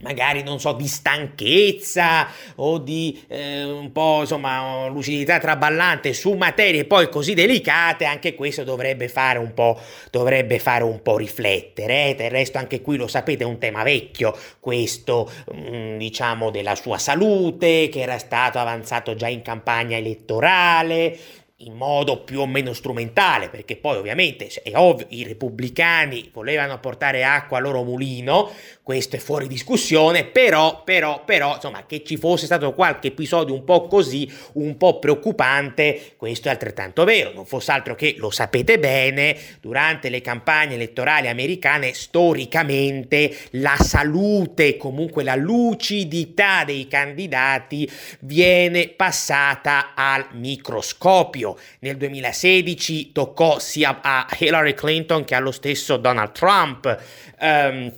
magari 0.02 0.42
non 0.42 0.60
so, 0.60 0.72
di 0.72 0.86
stanchezza 0.86 2.28
o 2.56 2.78
di 2.78 3.24
eh, 3.28 3.64
un 3.64 3.90
po' 3.92 4.18
insomma 4.20 4.86
lucidità 4.88 5.38
traballante 5.38 6.12
su 6.12 6.32
materie 6.32 6.84
poi 6.84 7.08
così 7.08 7.34
delicate, 7.34 8.04
anche 8.04 8.34
questo 8.34 8.64
dovrebbe 8.64 9.08
fare 9.08 9.38
un 9.38 9.54
po', 9.54 9.80
dovrebbe 10.10 10.58
fare 10.58 10.84
un 10.84 11.02
po' 11.02 11.16
riflettere. 11.16 12.10
Eh? 12.10 12.14
Del 12.14 12.30
resto 12.30 12.58
anche 12.58 12.82
qui 12.82 12.96
lo 12.96 13.06
sapete 13.06 13.44
è 13.44 13.46
un 13.46 13.58
tema 13.58 13.82
vecchio, 13.82 14.36
questo 14.60 15.30
mh, 15.52 15.76
mm, 15.76 15.98
diciamo 15.98 16.50
della 16.50 16.74
sua 16.74 16.98
salute 16.98 17.88
che 17.88 18.00
era 18.00 18.18
stato 18.18 18.58
avanzato 18.58 19.14
già 19.14 19.28
in 19.28 19.42
campagna 19.42 19.96
elettorale, 19.96 21.18
in 21.62 21.74
modo 21.74 22.22
più 22.22 22.40
o 22.40 22.46
meno 22.46 22.72
strumentale, 22.72 23.48
perché 23.48 23.76
poi 23.76 23.96
ovviamente 23.96 24.48
è 24.62 24.72
ovvio 24.74 25.06
i 25.10 25.24
repubblicani 25.24 26.30
volevano 26.32 26.78
portare 26.78 27.24
acqua 27.24 27.58
al 27.58 27.64
loro 27.64 27.82
mulino, 27.82 28.50
questo 28.82 29.14
è 29.14 29.20
fuori 29.20 29.46
discussione, 29.46 30.24
però, 30.24 30.82
però, 30.82 31.22
però, 31.24 31.54
insomma, 31.54 31.86
che 31.86 32.02
ci 32.02 32.16
fosse 32.16 32.46
stato 32.46 32.74
qualche 32.74 33.08
episodio 33.08 33.54
un 33.54 33.62
po' 33.62 33.86
così, 33.86 34.28
un 34.54 34.76
po' 34.76 34.98
preoccupante, 34.98 36.14
questo 36.16 36.48
è 36.48 36.50
altrettanto 36.50 37.04
vero, 37.04 37.30
non 37.32 37.46
fosse 37.46 37.70
altro 37.70 37.94
che, 37.94 38.16
lo 38.18 38.30
sapete 38.30 38.80
bene, 38.80 39.38
durante 39.60 40.08
le 40.08 40.20
campagne 40.20 40.74
elettorali 40.74 41.28
americane, 41.28 41.94
storicamente, 41.94 43.32
la 43.52 43.76
salute, 43.76 44.76
comunque 44.76 45.22
la 45.22 45.36
lucidità 45.36 46.64
dei 46.64 46.88
candidati 46.88 47.88
viene 48.20 48.88
passata 48.88 49.94
al 49.94 50.26
microscopio. 50.32 51.56
Nel 51.80 51.96
2016 51.96 53.12
toccò 53.12 53.60
sia 53.60 54.00
a 54.02 54.26
Hillary 54.36 54.74
Clinton 54.74 55.24
che 55.24 55.36
allo 55.36 55.52
stesso 55.52 55.96
Donald 55.98 56.32
Trump. 56.32 57.00
Um, 57.38 57.92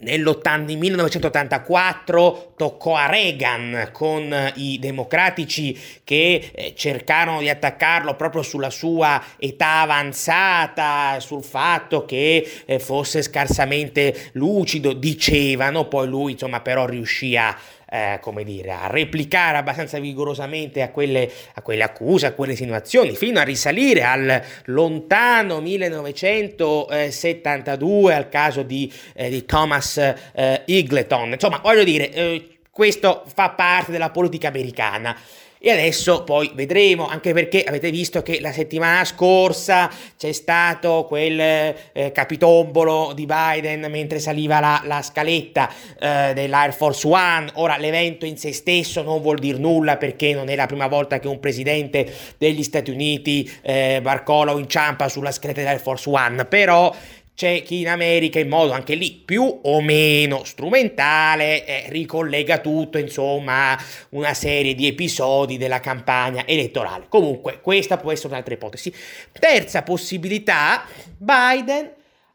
nel 0.00 0.22
1984 0.22 2.52
toccò 2.56 2.94
a 2.94 3.06
Reagan 3.06 3.88
con 3.92 4.52
i 4.56 4.78
democratici 4.78 5.76
che 6.04 6.50
eh, 6.54 6.74
cercarono 6.76 7.40
di 7.40 7.48
attaccarlo 7.48 8.14
proprio 8.14 8.42
sulla 8.42 8.70
sua 8.70 9.20
età 9.38 9.80
avanzata, 9.80 11.18
sul 11.18 11.42
fatto 11.42 12.04
che 12.04 12.48
eh, 12.64 12.78
fosse 12.78 13.22
scarsamente 13.22 14.30
lucido, 14.32 14.92
dicevano, 14.92 15.86
poi 15.86 16.06
lui 16.06 16.32
insomma 16.32 16.60
però 16.60 16.86
riuscì 16.86 17.36
a 17.36 17.56
eh, 17.90 18.18
come 18.20 18.44
dire, 18.44 18.72
a 18.72 18.88
replicare 18.88 19.56
abbastanza 19.58 19.98
vigorosamente 19.98 20.82
a 20.82 20.90
quelle, 20.90 21.30
a 21.54 21.62
quelle 21.62 21.82
accuse, 21.82 22.26
a 22.26 22.32
quelle 22.32 22.52
insinuazioni, 22.52 23.16
fino 23.16 23.40
a 23.40 23.42
risalire 23.42 24.02
al 24.02 24.40
lontano 24.66 25.60
1972, 25.60 28.14
al 28.14 28.28
caso 28.28 28.62
di, 28.62 28.92
eh, 29.14 29.30
di 29.30 29.44
Thomas 29.44 29.96
eh, 29.98 30.62
Eagleton. 30.66 31.32
Insomma, 31.32 31.58
voglio 31.62 31.82
dire, 31.84 32.12
eh, 32.12 32.58
questo 32.70 33.24
fa 33.32 33.48
parte 33.50 33.90
della 33.90 34.10
politica 34.10 34.48
americana. 34.48 35.16
E 35.60 35.70
adesso 35.70 36.22
poi 36.22 36.52
vedremo, 36.54 37.08
anche 37.08 37.32
perché 37.32 37.64
avete 37.64 37.90
visto 37.90 38.22
che 38.22 38.40
la 38.40 38.52
settimana 38.52 39.04
scorsa 39.04 39.90
c'è 40.16 40.30
stato 40.32 41.04
quel 41.08 41.40
eh, 41.40 42.12
capitombolo 42.12 43.12
di 43.12 43.26
Biden 43.26 43.90
mentre 43.90 44.20
saliva 44.20 44.60
la, 44.60 44.80
la 44.84 45.02
scaletta 45.02 45.68
eh, 45.98 46.32
dell'Air 46.32 46.72
Force 46.72 47.06
One. 47.06 47.50
Ora 47.54 47.76
l'evento 47.76 48.24
in 48.24 48.36
sé 48.36 48.52
stesso 48.52 49.02
non 49.02 49.20
vuol 49.20 49.38
dire 49.38 49.58
nulla 49.58 49.96
perché 49.96 50.32
non 50.32 50.48
è 50.48 50.54
la 50.54 50.66
prima 50.66 50.86
volta 50.86 51.18
che 51.18 51.26
un 51.26 51.40
presidente 51.40 52.08
degli 52.38 52.62
Stati 52.62 52.90
Uniti 52.90 53.50
eh, 53.62 53.98
barcola 54.00 54.52
o 54.52 54.58
inciampa 54.58 55.08
sulla 55.08 55.32
scaletta 55.32 55.60
dell'Air 55.60 55.80
Force 55.80 56.08
One, 56.08 56.44
però 56.44 56.94
c'è 57.38 57.62
chi 57.62 57.82
in 57.82 57.88
America 57.88 58.40
in 58.40 58.48
modo 58.48 58.72
anche 58.72 58.96
lì 58.96 59.12
più 59.12 59.60
o 59.62 59.80
meno 59.80 60.42
strumentale 60.42 61.64
eh, 61.64 61.84
ricollega 61.86 62.58
tutto 62.58 62.98
insomma 62.98 63.78
una 64.08 64.34
serie 64.34 64.74
di 64.74 64.88
episodi 64.88 65.56
della 65.56 65.78
campagna 65.78 66.44
elettorale. 66.44 67.06
Comunque 67.08 67.60
questa 67.60 67.96
può 67.96 68.10
essere 68.10 68.30
un'altra 68.30 68.54
ipotesi. 68.54 68.92
Terza 69.30 69.84
possibilità, 69.84 70.84
Biden 71.16 71.88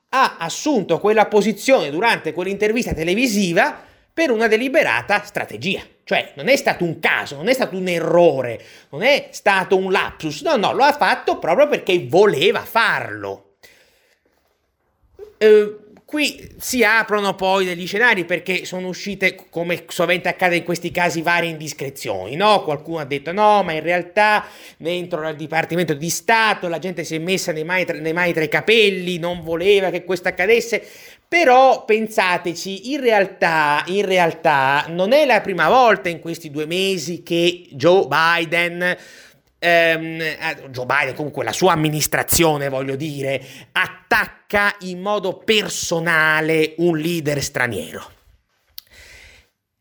ha 0.07 0.37
assunto 0.39 0.99
quella 0.99 1.25
posizione 1.25 1.89
durante 1.89 2.31
quell'intervista 2.31 2.93
televisiva 2.93 3.83
per 4.13 4.31
una 4.31 4.47
deliberata 4.47 5.21
strategia. 5.25 5.81
Cioè 6.05 6.31
non 6.35 6.47
è 6.47 6.55
stato 6.55 6.85
un 6.85 6.99
caso, 7.01 7.35
non 7.35 7.49
è 7.49 7.53
stato 7.53 7.75
un 7.75 7.89
errore, 7.89 8.57
non 8.91 9.03
è 9.03 9.27
stato 9.31 9.75
un 9.75 9.91
lapsus, 9.91 10.43
no, 10.43 10.55
no, 10.55 10.71
lo 10.71 10.83
ha 10.83 10.93
fatto 10.93 11.39
proprio 11.39 11.67
perché 11.67 12.05
voleva 12.07 12.61
farlo. 12.61 13.52
Eh, 15.37 15.77
qui 16.13 16.47
si 16.59 16.83
aprono 16.83 17.33
poi 17.33 17.65
degli 17.65 17.87
scenari 17.87 18.23
perché 18.23 18.65
sono 18.65 18.87
uscite, 18.87 19.35
come 19.49 19.85
sovente 19.87 20.29
accade 20.29 20.57
in 20.57 20.63
questi 20.63 20.91
casi, 20.91 21.23
varie 21.23 21.49
indiscrezioni. 21.49 22.35
No? 22.35 22.61
Qualcuno 22.61 22.99
ha 22.99 23.05
detto 23.05 23.31
no, 23.31 23.63
ma 23.63 23.71
in 23.71 23.81
realtà 23.81 24.45
dentro 24.77 25.27
il 25.27 25.35
Dipartimento 25.35 25.95
di 25.95 26.11
Stato 26.11 26.67
la 26.67 26.77
gente 26.77 27.03
si 27.03 27.15
è 27.15 27.17
messa 27.17 27.51
nei 27.51 27.63
mani, 27.63 27.85
tra, 27.85 27.97
nei 27.97 28.13
mani 28.13 28.31
tra 28.31 28.43
i 28.43 28.47
capelli, 28.47 29.17
non 29.17 29.41
voleva 29.41 29.89
che 29.89 30.03
questo 30.03 30.27
accadesse. 30.27 30.85
Però 31.27 31.83
pensateci, 31.83 32.91
in 32.91 33.01
realtà, 33.01 33.83
in 33.87 34.05
realtà 34.05 34.85
non 34.89 35.13
è 35.13 35.25
la 35.25 35.41
prima 35.41 35.67
volta 35.67 36.09
in 36.09 36.19
questi 36.19 36.51
due 36.51 36.67
mesi 36.67 37.23
che 37.23 37.65
Joe 37.71 38.05
Biden 38.07 38.97
ehm, 39.63 40.19
eh, 40.21 40.69
Joe 40.69 40.85
Biden, 40.85 41.15
comunque 41.15 41.45
la 41.45 41.53
sua 41.53 41.71
amministrazione, 41.71 42.67
voglio 42.67 42.97
dire, 42.97 43.41
attacca 43.71 44.75
in 44.81 44.99
modo 44.99 45.37
personale 45.37 46.73
un 46.77 46.97
leader 46.97 47.41
straniero. 47.41 48.12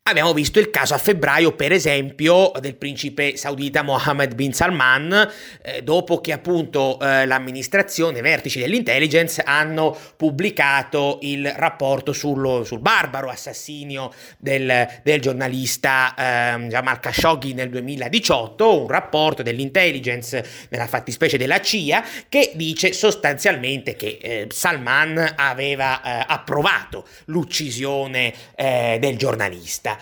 Abbiamo 0.05 0.33
visto 0.33 0.59
il 0.59 0.69
caso 0.69 0.93
a 0.95 0.97
febbraio, 0.97 1.53
per 1.53 1.71
esempio, 1.71 2.51
del 2.59 2.75
principe 2.75 3.37
saudita 3.37 3.83
Mohammed 3.83 4.35
bin 4.35 4.51
Salman, 4.51 5.31
eh, 5.61 5.81
dopo 5.81 6.19
che 6.19 6.33
appunto 6.33 6.99
eh, 6.99 7.25
l'amministrazione, 7.25 8.19
i 8.19 8.21
vertici 8.21 8.59
dell'intelligence 8.59 9.41
hanno 9.41 9.97
pubblicato 10.17 11.19
il 11.21 11.49
rapporto 11.55 12.11
sullo, 12.11 12.65
sul 12.65 12.79
barbaro 12.79 13.29
assassinio 13.29 14.11
del, 14.37 14.85
del 15.03 15.21
giornalista 15.21 16.13
eh, 16.15 16.67
Jamal 16.67 16.99
Khashoggi 16.99 17.53
nel 17.53 17.69
2018, 17.69 18.81
un 18.81 18.87
rapporto 18.89 19.41
dell'intelligence, 19.41 20.45
nella 20.67 20.87
fattispecie 20.87 21.37
della 21.37 21.61
CIA, 21.61 22.03
che 22.27 22.51
dice 22.55 22.91
sostanzialmente 22.91 23.95
che 23.95 24.17
eh, 24.21 24.47
Salman 24.51 25.35
aveva 25.37 26.01
eh, 26.01 26.25
approvato 26.27 27.07
l'uccisione 27.27 28.33
eh, 28.57 28.97
del 28.99 29.15
giornalista. 29.15 29.92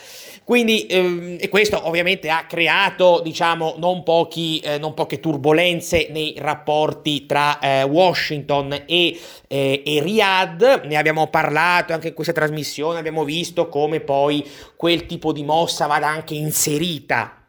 Quindi 0.43 0.86
ehm, 0.88 1.38
e 1.39 1.49
questo 1.49 1.88
ovviamente 1.88 2.30
ha 2.30 2.45
creato 2.45 3.21
diciamo 3.23 3.75
non, 3.77 4.04
pochi, 4.04 4.60
eh, 4.60 4.77
non 4.77 4.93
poche 4.93 5.19
turbulenze 5.19 6.08
nei 6.10 6.34
rapporti 6.38 7.25
tra 7.25 7.60
eh, 7.60 7.84
Washington 7.84 8.84
e, 8.86 9.19
eh, 9.47 9.84
e 9.86 10.01
Riyadh, 10.01 10.84
ne 10.86 10.97
abbiamo 10.97 11.27
parlato 11.27 11.93
anche 11.93 12.10
in 12.10 12.13
questa 12.13 12.34
trasmissione, 12.34 12.99
abbiamo 12.99 13.23
visto 13.23 13.69
come 13.69 13.99
poi 13.99 14.45
quel 14.75 15.06
tipo 15.06 15.32
di 15.32 15.43
mossa 15.43 15.86
vada 15.86 16.08
anche 16.08 16.34
inserita 16.34 17.45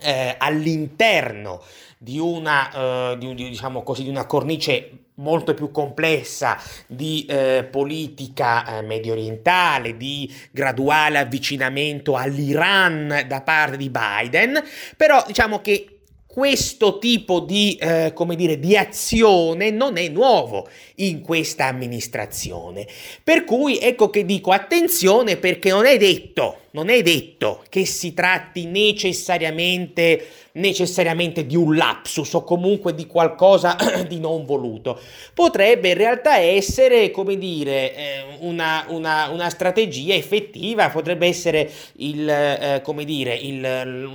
eh, 0.00 0.34
all'interno 0.38 1.62
di 1.98 2.18
una, 2.18 3.12
eh, 3.12 3.18
di, 3.18 3.34
diciamo 3.34 3.82
così, 3.82 4.04
di 4.04 4.10
una 4.10 4.26
cornice 4.26 4.90
molto 5.18 5.54
più 5.54 5.70
complessa 5.70 6.60
di 6.86 7.26
eh, 7.28 7.66
politica 7.70 8.78
eh, 8.78 8.82
medio 8.82 9.12
orientale, 9.12 9.96
di 9.96 10.32
graduale 10.50 11.18
avvicinamento 11.18 12.16
all'Iran 12.16 13.24
da 13.26 13.42
parte 13.42 13.76
di 13.76 13.90
Biden, 13.90 14.62
però 14.96 15.22
diciamo 15.26 15.60
che 15.60 15.98
questo 16.38 16.98
tipo 16.98 17.40
di, 17.40 17.74
eh, 17.80 18.12
come 18.14 18.36
dire, 18.36 18.60
di 18.60 18.76
azione 18.76 19.70
non 19.70 19.96
è 19.96 20.08
nuovo 20.08 20.68
in 20.98 21.20
questa 21.20 21.66
amministrazione. 21.66 22.86
Per 23.22 23.44
cui 23.44 23.78
ecco 23.78 24.10
che 24.10 24.24
dico 24.24 24.50
attenzione 24.52 25.36
perché 25.36 25.70
non 25.70 25.86
è 25.86 25.96
detto, 25.96 26.62
non 26.70 26.88
è 26.90 27.02
detto 27.02 27.64
che 27.68 27.84
si 27.86 28.14
tratti 28.14 28.66
necessariamente, 28.66 30.26
necessariamente 30.52 31.46
di 31.46 31.56
un 31.56 31.76
lapsus 31.76 32.32
o 32.34 32.44
comunque 32.44 32.94
di 32.94 33.06
qualcosa 33.06 33.76
di 34.06 34.20
non 34.20 34.44
voluto. 34.44 35.00
Potrebbe 35.34 35.90
in 35.90 35.96
realtà 35.96 36.38
essere, 36.38 37.10
come 37.10 37.36
dire, 37.36 37.94
eh, 37.94 38.24
una, 38.40 38.84
una, 38.88 39.28
una, 39.30 39.48
strategia 39.50 40.14
effettiva, 40.14 40.90
potrebbe 40.90 41.26
essere 41.26 41.70
il, 41.96 42.28
eh, 42.28 42.80
come 42.82 43.04
dire, 43.04 43.34
il, 43.34 43.60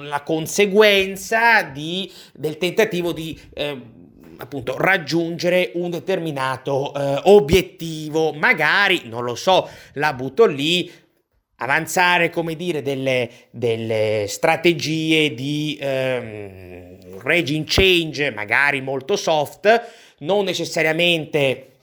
la 0.08 0.22
conseguenza 0.22 1.64
di, 1.64 2.12
del 2.34 2.58
tentativo 2.58 3.12
di... 3.12 3.40
Eh, 3.54 4.02
appunto 4.38 4.76
raggiungere 4.78 5.72
un 5.76 5.90
determinato 5.90 6.94
eh, 6.94 7.22
obiettivo, 7.24 8.34
magari, 8.34 9.04
non 9.06 9.24
lo 9.24 9.36
so, 9.36 9.70
la 9.94 10.14
butto 10.14 10.46
lì, 10.46 10.92
avanzare, 11.58 12.30
come 12.30 12.56
dire, 12.56 12.82
delle, 12.82 13.30
delle 13.52 14.26
strategie 14.28 15.34
di 15.34 15.78
ehm, 15.80 17.22
regime 17.22 17.66
change, 17.68 18.32
magari 18.32 18.82
molto 18.82 19.16
soft, 19.16 19.90
non 20.20 20.44
necessariamente, 20.46 21.78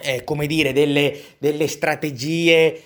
eh, 0.00 0.24
come 0.24 0.46
dire, 0.46 0.72
delle, 0.72 1.18
delle 1.38 1.66
strategie 1.66 2.82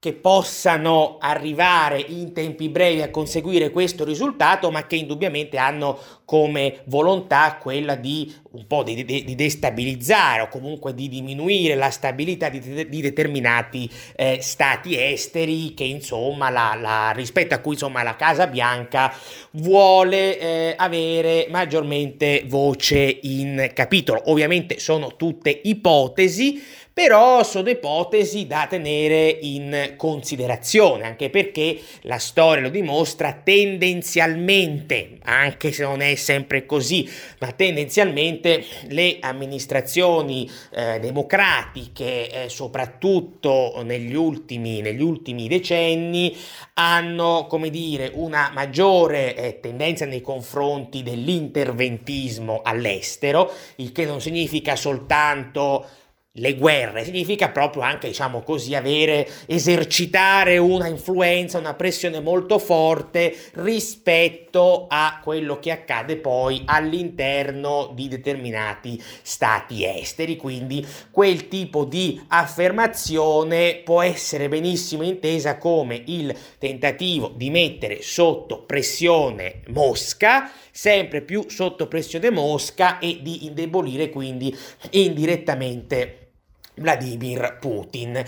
che 0.00 0.14
possano 0.14 1.18
arrivare 1.20 2.00
in 2.00 2.32
tempi 2.32 2.70
brevi 2.70 3.02
a 3.02 3.10
conseguire 3.10 3.68
questo 3.68 4.02
risultato, 4.02 4.70
ma 4.70 4.86
che 4.86 4.96
indubbiamente 4.96 5.58
hanno 5.58 5.98
come 6.24 6.80
volontà 6.86 7.58
quella 7.60 7.96
di 7.96 8.34
un 8.52 8.66
po' 8.66 8.82
di, 8.82 9.04
di, 9.04 9.24
di 9.24 9.34
destabilizzare 9.34 10.40
o 10.40 10.48
comunque 10.48 10.94
di 10.94 11.08
diminuire 11.08 11.74
la 11.74 11.90
stabilità 11.90 12.48
di, 12.48 12.88
di 12.88 13.00
determinati 13.02 13.90
eh, 14.16 14.38
stati 14.40 14.98
esteri 14.98 15.74
che 15.74 15.84
insomma 15.84 16.48
la, 16.48 16.78
la, 16.80 17.10
rispetto 17.10 17.54
a 17.54 17.58
cui 17.58 17.74
insomma 17.74 18.02
la 18.02 18.16
Casa 18.16 18.46
Bianca 18.46 19.12
vuole 19.52 20.38
eh, 20.38 20.74
avere 20.78 21.46
maggiormente 21.50 22.44
voce 22.46 23.18
in 23.22 23.70
capitolo. 23.74 24.30
Ovviamente 24.30 24.78
sono 24.78 25.14
tutte 25.16 25.60
ipotesi 25.64 26.78
però 27.02 27.42
sono 27.44 27.70
ipotesi 27.70 28.46
da 28.46 28.66
tenere 28.68 29.30
in 29.40 29.94
considerazione, 29.96 31.06
anche 31.06 31.30
perché 31.30 31.80
la 32.02 32.18
storia 32.18 32.64
lo 32.64 32.68
dimostra 32.68 33.40
tendenzialmente, 33.42 35.16
anche 35.22 35.72
se 35.72 35.82
non 35.82 36.02
è 36.02 36.14
sempre 36.16 36.66
così, 36.66 37.08
ma 37.38 37.52
tendenzialmente 37.52 38.62
le 38.88 39.16
amministrazioni 39.18 40.46
eh, 40.74 41.00
democratiche, 41.00 42.44
eh, 42.44 42.48
soprattutto 42.50 43.80
negli 43.82 44.14
ultimi, 44.14 44.82
negli 44.82 45.00
ultimi 45.00 45.48
decenni, 45.48 46.36
hanno, 46.74 47.46
come 47.48 47.70
dire, 47.70 48.10
una 48.12 48.50
maggiore 48.52 49.34
eh, 49.34 49.58
tendenza 49.58 50.04
nei 50.04 50.20
confronti 50.20 51.02
dell'interventismo 51.02 52.60
all'estero, 52.62 53.50
il 53.76 53.90
che 53.90 54.04
non 54.04 54.20
significa 54.20 54.76
soltanto 54.76 55.86
le 56.34 56.54
guerre, 56.54 57.04
significa 57.04 57.48
proprio 57.48 57.82
anche, 57.82 58.06
diciamo 58.06 58.42
così, 58.42 58.76
avere, 58.76 59.28
esercitare 59.46 60.58
una 60.58 60.86
influenza, 60.86 61.58
una 61.58 61.74
pressione 61.74 62.20
molto 62.20 62.60
forte 62.60 63.36
rispetto 63.54 64.86
a 64.88 65.18
quello 65.22 65.58
che 65.58 65.72
accade 65.72 66.18
poi 66.18 66.62
all'interno 66.66 67.90
di 67.94 68.06
determinati 68.06 69.02
stati 69.22 69.84
esteri. 69.84 70.36
Quindi 70.36 70.86
quel 71.10 71.48
tipo 71.48 71.84
di 71.84 72.22
affermazione 72.28 73.80
può 73.84 74.00
essere 74.00 74.48
benissimo 74.48 75.02
intesa 75.02 75.58
come 75.58 76.00
il 76.06 76.32
tentativo 76.58 77.32
di 77.34 77.50
mettere 77.50 78.02
sotto 78.02 78.62
pressione 78.62 79.62
Mosca, 79.68 80.48
sempre 80.80 81.20
più 81.20 81.44
sotto 81.50 81.88
pressione 81.88 82.30
Mosca 82.30 83.00
e 83.00 83.18
di 83.20 83.44
indebolire 83.44 84.08
quindi 84.08 84.56
indirettamente 84.92 86.30
Vladimir 86.76 87.58
Putin. 87.60 88.24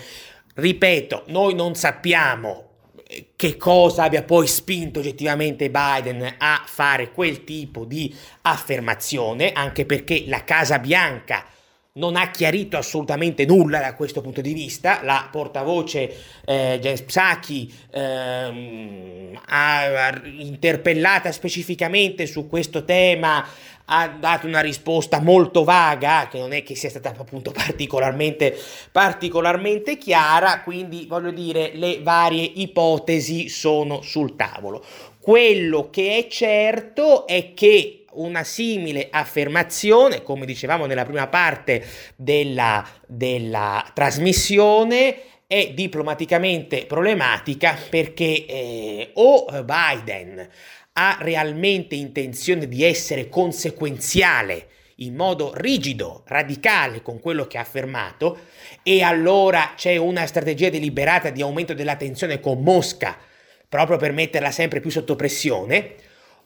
Ripeto, 0.56 1.24
noi 1.28 1.54
non 1.54 1.74
sappiamo 1.74 2.72
eh, 3.06 3.28
che 3.36 3.56
cosa 3.56 4.02
abbia 4.02 4.22
poi 4.22 4.46
spinto 4.46 4.98
oggettivamente 4.98 5.70
Biden 5.70 6.34
a 6.36 6.62
fare 6.66 7.10
quel 7.10 7.42
tipo 7.44 7.86
di 7.86 8.14
affermazione, 8.42 9.52
anche 9.52 9.86
perché 9.86 10.24
la 10.26 10.44
Casa 10.44 10.78
Bianca 10.78 11.46
non 11.94 12.16
ha 12.16 12.30
chiarito 12.30 12.78
assolutamente 12.78 13.44
nulla 13.44 13.80
da 13.80 13.94
questo 13.94 14.22
punto 14.22 14.40
di 14.40 14.54
vista. 14.54 15.00
La 15.02 15.28
portavoce 15.30 16.40
eh, 16.44 16.78
James 16.80 17.02
Psaki 17.02 17.72
eh, 17.90 19.30
ha 19.46 20.20
interpellata 20.24 21.30
specificamente 21.32 22.26
su 22.26 22.48
questo 22.48 22.84
tema 22.84 23.46
ha 23.86 24.08
dato 24.08 24.46
una 24.46 24.60
risposta 24.60 25.20
molto 25.20 25.64
vaga, 25.64 26.28
che 26.30 26.38
non 26.38 26.52
è 26.52 26.62
che 26.62 26.74
sia 26.74 26.88
stata 26.88 27.10
appunto 27.10 27.50
particolarmente, 27.50 28.56
particolarmente 28.90 29.98
chiara, 29.98 30.62
quindi 30.62 31.04
voglio 31.06 31.30
dire 31.30 31.72
le 31.74 32.00
varie 32.00 32.44
ipotesi 32.54 33.48
sono 33.48 34.00
sul 34.00 34.34
tavolo. 34.36 34.82
Quello 35.22 35.88
che 35.88 36.16
è 36.18 36.26
certo 36.26 37.28
è 37.28 37.54
che 37.54 38.06
una 38.14 38.42
simile 38.42 39.06
affermazione, 39.08 40.24
come 40.24 40.44
dicevamo 40.44 40.86
nella 40.86 41.04
prima 41.04 41.28
parte 41.28 41.80
della, 42.16 42.84
della 43.06 43.88
trasmissione, 43.94 45.16
è 45.46 45.74
diplomaticamente 45.74 46.86
problematica 46.86 47.78
perché 47.88 48.46
eh, 48.46 49.10
o 49.14 49.46
Biden 49.62 50.48
ha 50.94 51.18
realmente 51.20 51.94
intenzione 51.94 52.66
di 52.66 52.82
essere 52.82 53.28
conseguenziale 53.28 54.66
in 54.96 55.14
modo 55.14 55.52
rigido, 55.54 56.24
radicale 56.26 57.00
con 57.00 57.20
quello 57.20 57.46
che 57.46 57.58
ha 57.58 57.60
affermato 57.60 58.38
e 58.82 59.02
allora 59.02 59.74
c'è 59.76 59.96
una 59.98 60.26
strategia 60.26 60.68
deliberata 60.68 61.30
di 61.30 61.42
aumento 61.42 61.74
della 61.74 61.94
tensione 61.94 62.40
con 62.40 62.60
Mosca 62.60 63.30
proprio 63.72 63.96
per 63.96 64.12
metterla 64.12 64.50
sempre 64.50 64.80
più 64.80 64.90
sotto 64.90 65.16
pressione, 65.16 65.94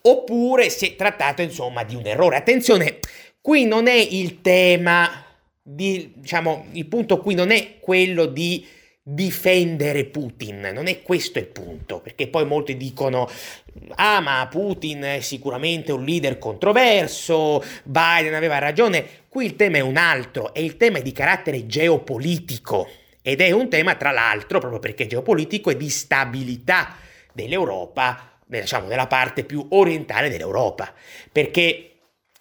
oppure 0.03 0.71
si 0.71 0.87
è 0.87 0.95
trattato 0.95 1.43
insomma 1.43 1.83
di 1.83 1.97
un 1.97 2.07
errore. 2.07 2.37
Attenzione, 2.37 3.01
qui 3.41 3.65
non 3.65 3.89
è 3.89 3.95
il 3.97 4.41
tema 4.43 5.25
di, 5.61 6.12
diciamo, 6.15 6.67
il 6.71 6.87
punto 6.87 7.19
qui 7.19 7.35
non 7.35 7.51
è 7.51 7.81
quello 7.81 8.27
di 8.27 8.65
difendere 9.03 10.05
Putin, 10.05 10.71
non 10.73 10.87
è 10.87 11.03
questo 11.03 11.41
il 11.41 11.49
punto, 11.49 11.99
perché 11.99 12.29
poi 12.29 12.45
molti 12.45 12.77
dicono 12.77 13.29
ah 13.97 14.21
ma 14.21 14.47
Putin 14.49 15.03
è 15.03 15.21
sicuramente 15.21 15.91
un 15.91 16.05
leader 16.05 16.39
controverso, 16.39 17.61
Biden 17.83 18.35
aveva 18.35 18.59
ragione, 18.59 19.05
qui 19.29 19.47
il 19.47 19.57
tema 19.57 19.79
è 19.79 19.81
un 19.81 19.97
altro, 19.97 20.55
e 20.55 20.62
il 20.62 20.77
tema 20.77 20.99
è 20.99 21.03
di 21.03 21.11
carattere 21.11 21.67
geopolitico 21.67 22.89
ed 23.21 23.41
è 23.41 23.51
un 23.51 23.69
tema 23.69 23.97
tra 23.97 24.12
l'altro, 24.12 24.61
proprio 24.61 24.79
perché 24.79 25.09
geopolitico, 25.09 25.71
e 25.71 25.77
di 25.77 25.91
stabilità 25.91 26.99
dell'Europa, 27.37 28.40
diciamo 28.44 28.88
nella 28.88 29.07
parte 29.07 29.44
più 29.44 29.64
orientale 29.68 30.29
dell'Europa, 30.31 30.92
perché 31.31 31.90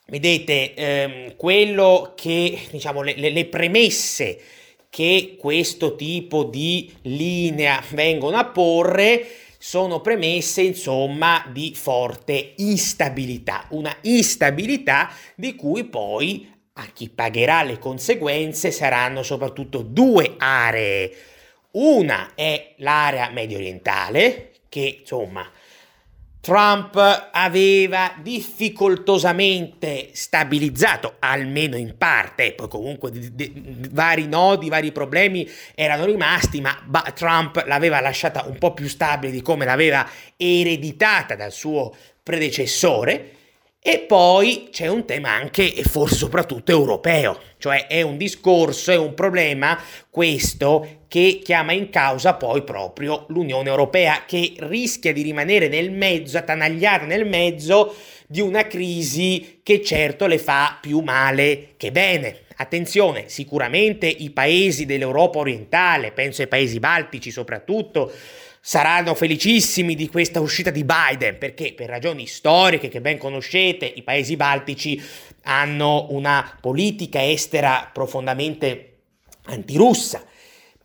vedete 0.07 0.73
ehm, 0.73 1.35
quello 1.35 2.13
che 2.15 2.59
diciamo 2.71 3.01
le, 3.01 3.15
le, 3.15 3.29
le 3.29 3.45
premesse 3.45 4.39
che 4.89 5.35
questo 5.37 5.95
tipo 5.95 6.45
di 6.45 6.91
linea 7.01 7.83
vengono 7.91 8.37
a 8.37 8.45
porre 8.45 9.27
sono 9.57 9.99
premesse 9.99 10.61
insomma 10.61 11.43
di 11.51 11.73
forte 11.75 12.53
instabilità, 12.57 13.65
una 13.71 13.93
instabilità 14.01 15.09
di 15.35 15.55
cui 15.55 15.83
poi 15.83 16.53
a 16.73 16.85
chi 16.93 17.09
pagherà 17.09 17.63
le 17.63 17.79
conseguenze 17.79 18.71
saranno 18.71 19.23
soprattutto 19.23 19.81
due 19.81 20.35
aree. 20.37 21.11
Una 21.71 22.31
è 22.35 22.75
l'area 22.77 23.29
medio 23.31 23.57
orientale, 23.57 24.51
che 24.75 24.97
insomma 24.99 25.49
Trump 26.41 26.97
aveva 27.31 28.13
difficoltosamente 28.21 30.09
stabilizzato, 30.11 31.15
almeno 31.19 31.77
in 31.77 31.95
parte, 31.97 32.51
poi 32.51 32.67
comunque 32.67 33.09
di, 33.09 33.33
di, 33.33 33.87
vari 33.89 34.27
nodi, 34.27 34.67
vari 34.67 34.91
problemi 34.91 35.49
erano 35.73 36.03
rimasti, 36.03 36.59
ma 36.59 36.77
ba- 36.85 37.11
Trump 37.15 37.63
l'aveva 37.65 38.01
lasciata 38.01 38.43
un 38.45 38.57
po' 38.57 38.73
più 38.73 38.87
stabile 38.87 39.31
di 39.31 39.41
come 39.41 39.63
l'aveva 39.63 40.07
ereditata 40.35 41.35
dal 41.35 41.53
suo 41.53 41.95
predecessore. 42.21 43.31
E 43.79 43.99
poi 43.99 44.69
c'è 44.71 44.87
un 44.87 45.05
tema 45.05 45.29
anche 45.29 45.73
e 45.73 45.83
forse 45.83 46.15
soprattutto 46.15 46.71
europeo, 46.71 47.39
cioè 47.59 47.87
è 47.87 48.01
un 48.01 48.17
discorso, 48.17 48.91
è 48.91 48.97
un 48.97 49.13
problema 49.13 49.79
questo 50.09 51.04
che 51.15 51.39
chiama 51.41 51.71
in 51.71 51.89
causa 51.89 52.33
poi 52.33 52.63
proprio 52.63 53.23
l'Unione 53.29 53.69
Europea 53.69 54.23
che 54.25 54.51
rischia 54.57 55.13
di 55.13 55.21
rimanere 55.21 55.69
nel 55.69 55.89
mezzo, 55.89 56.37
attanagliata 56.37 57.05
nel 57.05 57.25
mezzo 57.25 57.95
di 58.27 58.41
una 58.41 58.67
crisi 58.67 59.61
che 59.63 59.81
certo 59.81 60.27
le 60.27 60.37
fa 60.37 60.77
più 60.81 60.99
male 60.99 61.75
che 61.77 61.93
bene. 61.93 62.39
Attenzione, 62.57 63.29
sicuramente 63.29 64.07
i 64.07 64.29
paesi 64.31 64.85
dell'Europa 64.85 65.39
orientale, 65.39 66.11
penso 66.11 66.41
ai 66.41 66.49
paesi 66.49 66.79
baltici 66.79 67.31
soprattutto, 67.31 68.11
saranno 68.59 69.15
felicissimi 69.15 69.95
di 69.95 70.09
questa 70.09 70.41
uscita 70.41 70.69
di 70.69 70.83
Biden 70.83 71.37
perché 71.37 71.71
per 71.71 71.87
ragioni 71.87 72.27
storiche 72.27 72.89
che 72.89 72.99
ben 72.99 73.17
conoscete 73.17 73.85
i 73.85 74.01
paesi 74.01 74.35
baltici 74.35 75.01
hanno 75.43 76.07
una 76.09 76.57
politica 76.59 77.25
estera 77.25 77.89
profondamente 77.93 78.95
antirussa. 79.45 80.33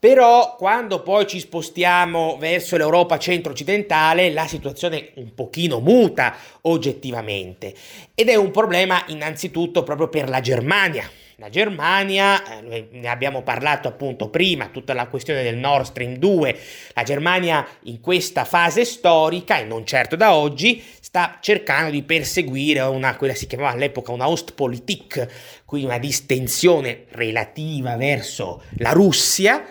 Però 0.00 0.56
quando 0.56 1.02
poi 1.02 1.26
ci 1.26 1.38
spostiamo 1.38 2.38
verso 2.38 2.78
l'Europa 2.78 3.18
centro-occidentale 3.18 4.32
la 4.32 4.46
situazione 4.46 5.10
un 5.16 5.34
pochino 5.34 5.80
muta 5.80 6.34
oggettivamente. 6.62 7.74
Ed 8.14 8.30
è 8.30 8.34
un 8.34 8.50
problema 8.50 9.04
innanzitutto 9.08 9.82
proprio 9.82 10.08
per 10.08 10.30
la 10.30 10.40
Germania. 10.40 11.06
La 11.36 11.50
Germania, 11.50 12.62
eh, 12.62 12.88
ne 12.90 13.08
abbiamo 13.08 13.42
parlato 13.42 13.88
appunto 13.88 14.30
prima, 14.30 14.68
tutta 14.68 14.94
la 14.94 15.06
questione 15.06 15.42
del 15.42 15.56
Nord 15.56 15.84
Stream 15.84 16.16
2, 16.16 16.58
la 16.94 17.02
Germania 17.02 17.66
in 17.84 18.00
questa 18.00 18.46
fase 18.46 18.86
storica, 18.86 19.58
e 19.58 19.64
non 19.64 19.84
certo 19.84 20.16
da 20.16 20.34
oggi, 20.34 20.82
sta 20.98 21.38
cercando 21.42 21.90
di 21.90 22.02
perseguire 22.02 22.80
una, 22.80 23.16
quella 23.16 23.34
si 23.34 23.46
chiamava 23.46 23.72
all'epoca 23.72 24.12
una 24.12 24.28
Ostpolitik, 24.28 25.62
quindi 25.66 25.86
una 25.86 25.98
distensione 25.98 27.04
relativa 27.10 27.96
verso 27.96 28.62
la 28.76 28.92
Russia, 28.92 29.62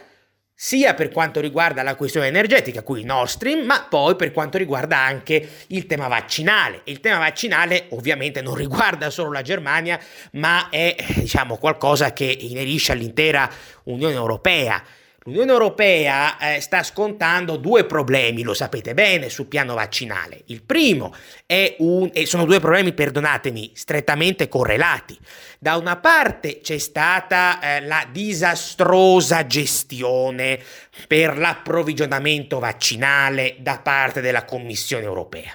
sia 0.62 0.94
per 0.94 1.08
quanto 1.08 1.40
riguarda 1.40 1.84
la 1.84 1.96
questione 1.96 2.28
energetica, 2.28 2.84
qui 2.84 3.06
Nord 3.06 3.30
Stream, 3.30 3.66
ma 3.66 3.86
poi 3.90 4.18
per 4.18 4.34
quanto 4.34 4.58
riguarda 4.58 4.98
anche 4.98 5.50
il 5.68 5.86
tema 5.86 6.10
vaccinale. 6.10 6.82
Il 6.84 7.00
tema 7.00 7.18
vaccinale 7.18 7.86
ovviamente 7.92 8.42
non 8.42 8.56
riguarda 8.56 9.10
solo 9.10 9.32
la 9.32 9.42
Germania, 9.42 9.98
ma 10.34 10.68
è 10.68 10.98
diciamo 11.16 11.56
qualcosa 11.56 12.12
che 12.12 12.26
inerisce 12.26 12.92
all'intera 12.92 13.50
Unione 13.84 14.16
Europea. 14.16 14.84
L'Unione 15.30 15.52
Europea 15.52 16.40
eh, 16.40 16.60
sta 16.60 16.82
scontando 16.82 17.58
due 17.58 17.86
problemi, 17.86 18.42
lo 18.42 18.56
sapete 18.56 18.96
bene, 18.96 19.30
sul 19.30 19.46
piano 19.46 19.76
vaccinale. 19.76 20.42
Il 20.48 20.64
primo 20.64 21.14
è 21.46 21.76
un, 21.80 22.10
e 22.12 22.26
sono 22.26 22.46
due 22.46 22.60
problemi, 22.60 22.94
perdonatemi, 22.94 23.74
strettamente 23.76 24.48
correlati. 24.48 25.16
Da 25.60 25.76
una 25.76 25.98
parte 25.98 26.62
c'è 26.62 26.80
stata 26.80 27.60
eh, 27.62 27.82
la 27.82 28.08
disastrosa 28.12 29.46
gestione 29.46 30.60
per 31.08 31.38
l'approvvigionamento 31.38 32.58
vaccinale 32.58 33.58
da 33.60 33.78
parte 33.78 34.22
della 34.22 34.46
Commissione 34.46 35.04
Europea. 35.04 35.52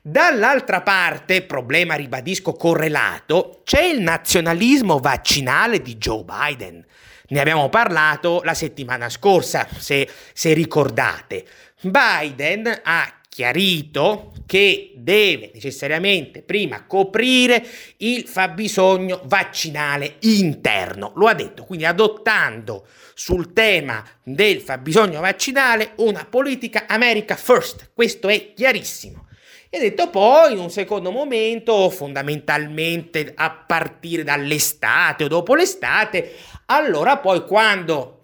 Dall'altra 0.00 0.82
parte, 0.82 1.42
problema 1.42 1.96
ribadisco 1.96 2.52
correlato, 2.52 3.62
c'è 3.64 3.82
il 3.82 4.00
nazionalismo 4.02 4.98
vaccinale 4.98 5.82
di 5.82 5.96
Joe 5.96 6.22
Biden. 6.22 6.86
Ne 7.30 7.40
abbiamo 7.40 7.68
parlato 7.68 8.40
la 8.44 8.54
settimana 8.54 9.08
scorsa, 9.08 9.66
se, 9.78 10.08
se 10.32 10.52
ricordate. 10.52 11.44
Biden 11.80 12.80
ha 12.82 13.20
chiarito 13.28 14.32
che 14.46 14.92
deve 14.96 15.52
necessariamente 15.54 16.42
prima 16.42 16.84
coprire 16.86 17.64
il 17.98 18.26
fabbisogno 18.26 19.20
vaccinale 19.24 20.16
interno. 20.20 21.12
Lo 21.14 21.28
ha 21.28 21.34
detto, 21.34 21.64
quindi 21.64 21.84
adottando 21.84 22.86
sul 23.14 23.52
tema 23.52 24.04
del 24.24 24.60
fabbisogno 24.60 25.20
vaccinale 25.20 25.92
una 25.98 26.26
politica 26.28 26.86
America 26.88 27.36
First. 27.36 27.90
Questo 27.94 28.26
è 28.28 28.54
chiarissimo. 28.54 29.28
E 29.72 29.78
detto 29.78 30.10
poi 30.10 30.54
in 30.54 30.58
un 30.58 30.68
secondo 30.68 31.12
momento, 31.12 31.90
fondamentalmente 31.90 33.32
a 33.36 33.52
partire 33.52 34.24
dall'estate 34.24 35.22
o 35.22 35.28
dopo 35.28 35.54
l'estate, 35.54 36.34
allora 36.70 37.18
poi 37.18 37.44
quando 37.44 38.16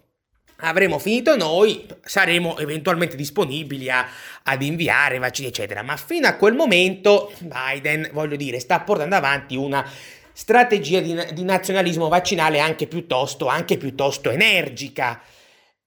avremo 0.57 0.97
finito 0.99 1.35
noi, 1.35 1.85
saremo 2.03 2.57
eventualmente 2.57 3.15
disponibili 3.15 3.89
a, 3.89 4.07
ad 4.43 4.61
inviare 4.61 5.19
vaccini, 5.19 5.49
eccetera. 5.49 5.83
Ma 5.83 5.97
fino 5.97 6.27
a 6.27 6.35
quel 6.35 6.55
momento 6.55 7.31
Biden, 7.39 8.09
voglio 8.13 8.35
dire, 8.35 8.59
sta 8.59 8.79
portando 8.79 9.15
avanti 9.15 9.55
una 9.55 9.87
strategia 10.33 10.99
di, 10.99 11.15
di 11.33 11.43
nazionalismo 11.43 12.07
vaccinale 12.07 12.59
anche 12.59 12.87
piuttosto, 12.87 13.47
anche 13.47 13.77
piuttosto 13.77 14.29
energica. 14.29 15.21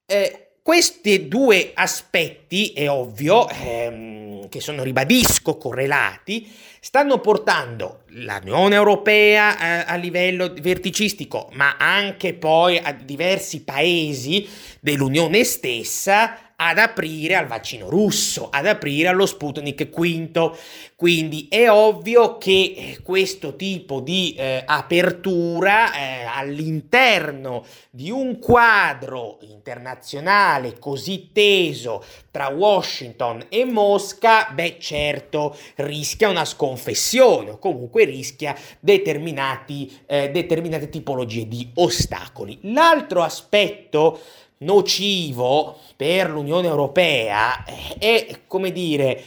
Eh, 0.07 0.51
questi 0.63 1.29
due 1.29 1.73
aspetti, 1.75 2.73
è 2.73 2.89
ovvio, 2.89 3.49
ehm, 3.49 4.49
che 4.49 4.61
sono, 4.61 4.83
ribadisco, 4.83 5.57
correlati, 5.57 6.53
stanno 6.81 7.18
portando 7.20 8.01
l'Unione 8.07 8.74
Europea 8.74 9.85
eh, 9.85 9.85
a 9.87 9.95
livello 9.97 10.53
verticistico, 10.61 11.51
ma 11.53 11.76
anche 11.76 12.33
poi 12.35 12.78
a 12.78 12.93
diversi 12.93 13.62
paesi 13.62 14.49
dell'Unione 14.81 15.45
stessa 15.45 16.51
ad 16.62 16.76
aprire 16.76 17.37
al 17.37 17.47
vaccino 17.47 17.89
russo, 17.89 18.51
ad 18.51 18.66
aprire 18.66 19.09
allo 19.09 19.24
Sputnik 19.24 19.89
V. 19.89 20.57
Quindi 20.95 21.47
è 21.49 21.70
ovvio 21.70 22.37
che 22.37 22.74
eh, 22.76 22.99
questo 23.03 23.57
tipo 23.57 24.01
di 24.01 24.35
eh, 24.37 24.62
apertura 24.66 25.95
eh, 25.95 26.24
all'interno 26.24 27.64
di 27.89 28.11
un 28.11 28.39
quadro 28.39 29.39
internazionale 29.41 30.78
così 30.78 31.31
teso 31.33 32.05
tra 32.31 32.49
Washington 32.49 33.47
e 33.49 33.64
Mosca, 33.64 34.51
beh 34.53 34.76
certo 34.78 35.57
rischia 35.76 36.28
una 36.28 36.45
sconfessione 36.71 37.51
o 37.51 37.59
comunque 37.59 38.05
rischia 38.05 38.55
eh, 38.55 40.31
determinate 40.31 40.89
tipologie 40.89 41.49
di 41.49 41.71
ostacoli. 41.75 42.59
L'altro 42.62 43.23
aspetto 43.23 44.21
nocivo 44.59 45.79
per 45.97 46.31
l'Unione 46.31 46.68
Europea 46.68 47.64
è, 47.99 48.41
come 48.47 48.71
dire, 48.73 49.23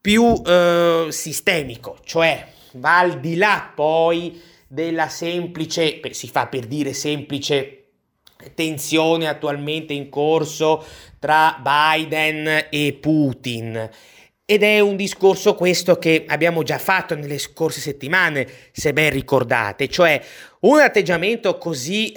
più 0.00 0.40
eh, 0.46 1.06
sistemico, 1.10 1.98
cioè 2.04 2.46
va 2.72 2.98
al 2.98 3.20
di 3.20 3.36
là 3.36 3.72
poi 3.74 4.40
della 4.68 5.08
semplice, 5.08 6.00
si 6.10 6.28
fa 6.28 6.46
per 6.46 6.66
dire 6.66 6.92
semplice 6.92 7.82
tensione 8.54 9.28
attualmente 9.28 9.92
in 9.92 10.08
corso 10.08 10.84
tra 11.18 11.60
Biden 11.60 12.66
e 12.70 12.96
Putin. 13.00 13.90
Ed 14.48 14.62
è 14.62 14.78
un 14.78 14.94
discorso 14.94 15.56
questo 15.56 15.98
che 15.98 16.24
abbiamo 16.28 16.62
già 16.62 16.78
fatto 16.78 17.16
nelle 17.16 17.38
scorse 17.38 17.80
settimane, 17.80 18.46
se 18.70 18.92
ben 18.92 19.10
ricordate, 19.10 19.88
cioè 19.88 20.22
un 20.60 20.78
atteggiamento 20.78 21.58
così 21.58 22.14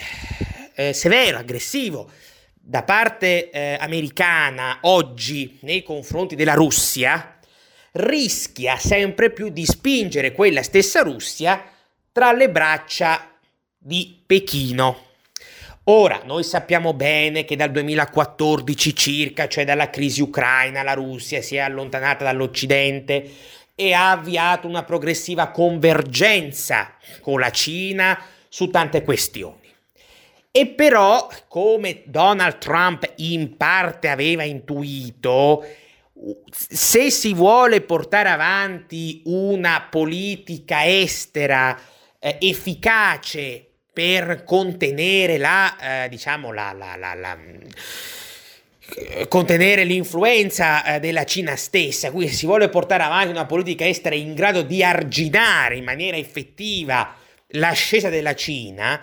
eh, 0.75 0.93
severo, 0.93 1.39
aggressivo 1.39 2.07
da 2.53 2.83
parte 2.83 3.49
eh, 3.49 3.77
americana 3.79 4.77
oggi 4.81 5.57
nei 5.61 5.81
confronti 5.81 6.35
della 6.35 6.53
Russia 6.53 7.39
rischia 7.93 8.77
sempre 8.77 9.31
più 9.31 9.49
di 9.49 9.65
spingere 9.65 10.33
quella 10.33 10.61
stessa 10.61 11.01
Russia 11.01 11.63
tra 12.11 12.31
le 12.31 12.47
braccia 12.51 13.27
di 13.75 14.21
Pechino. 14.23 15.08
Ora, 15.91 16.21
noi 16.23 16.43
sappiamo 16.43 16.93
bene 16.93 17.45
che 17.45 17.55
dal 17.55 17.71
2014 17.71 18.95
circa, 18.95 19.47
cioè 19.47 19.65
dalla 19.65 19.89
crisi 19.89 20.21
ucraina, 20.21 20.83
la 20.83 20.93
Russia 20.93 21.41
si 21.41 21.55
è 21.55 21.59
allontanata 21.59 22.23
dall'Occidente 22.23 23.27
e 23.73 23.93
ha 23.93 24.11
avviato 24.11 24.67
una 24.67 24.83
progressiva 24.83 25.47
convergenza 25.47 26.93
con 27.21 27.39
la 27.39 27.49
Cina 27.49 28.21
su 28.47 28.69
tante 28.69 29.01
questioni. 29.01 29.67
E 30.51 30.67
però, 30.67 31.27
come 31.47 32.03
Donald 32.05 32.59
Trump 32.59 33.11
in 33.15 33.57
parte 33.57 34.09
aveva 34.09 34.43
intuito, 34.43 35.65
se 36.51 37.09
si 37.09 37.33
vuole 37.33 37.81
portare 37.81 38.29
avanti 38.29 39.23
una 39.25 39.87
politica 39.89 40.85
estera 40.85 41.75
eh, 42.19 42.37
efficace 42.41 43.68
per 43.99 44.45
contenere 44.45 45.37
la, 45.37 46.05
eh, 46.05 46.07
diciamo, 46.07 46.53
la, 46.53 46.71
la, 46.71 46.95
la, 46.95 47.13
la 47.15 47.37
eh, 48.95 49.27
contenere 49.27 49.83
l'influenza 49.83 50.85
eh, 50.85 50.99
della 51.01 51.25
Cina 51.25 51.57
stessa, 51.57 52.09
quindi 52.09 52.31
se 52.31 52.37
si 52.37 52.45
vuole 52.45 52.69
portare 52.69 53.03
avanti 53.03 53.31
una 53.31 53.45
politica 53.45 53.85
estera 53.85 54.15
in 54.15 54.35
grado 54.35 54.61
di 54.61 54.81
arginare 54.81 55.75
in 55.75 55.83
maniera 55.83 56.15
effettiva 56.15 57.13
l'ascesa 57.47 58.07
della 58.07 58.35
Cina, 58.35 59.01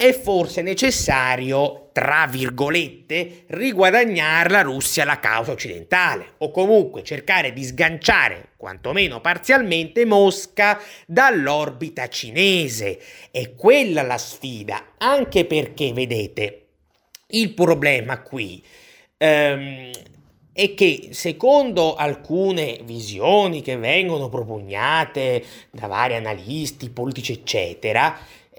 è 0.00 0.12
forse 0.12 0.62
necessario, 0.62 1.88
tra 1.92 2.28
virgolette, 2.30 3.46
riguadagnare 3.48 4.48
la 4.48 4.62
Russia 4.62 5.02
alla 5.02 5.18
causa 5.18 5.50
occidentale, 5.50 6.34
o 6.38 6.52
comunque 6.52 7.02
cercare 7.02 7.52
di 7.52 7.64
sganciare, 7.64 8.50
quantomeno 8.56 9.20
parzialmente, 9.20 10.04
Mosca 10.04 10.80
dall'orbita 11.04 12.06
cinese. 12.06 13.00
È 13.32 13.56
quella 13.56 14.02
la 14.02 14.18
sfida, 14.18 14.92
anche 14.98 15.46
perché, 15.46 15.92
vedete, 15.92 16.66
il 17.30 17.52
problema 17.52 18.22
qui 18.22 18.64
ehm, 19.16 19.90
è 20.52 20.74
che 20.74 21.08
secondo 21.10 21.96
alcune 21.96 22.78
visioni 22.84 23.62
che 23.62 23.76
vengono 23.76 24.28
propugnate 24.28 25.44
da 25.72 25.88
vari 25.88 26.14
analisti 26.14 26.88
politici, 26.88 27.32
eccetera, 27.32 28.16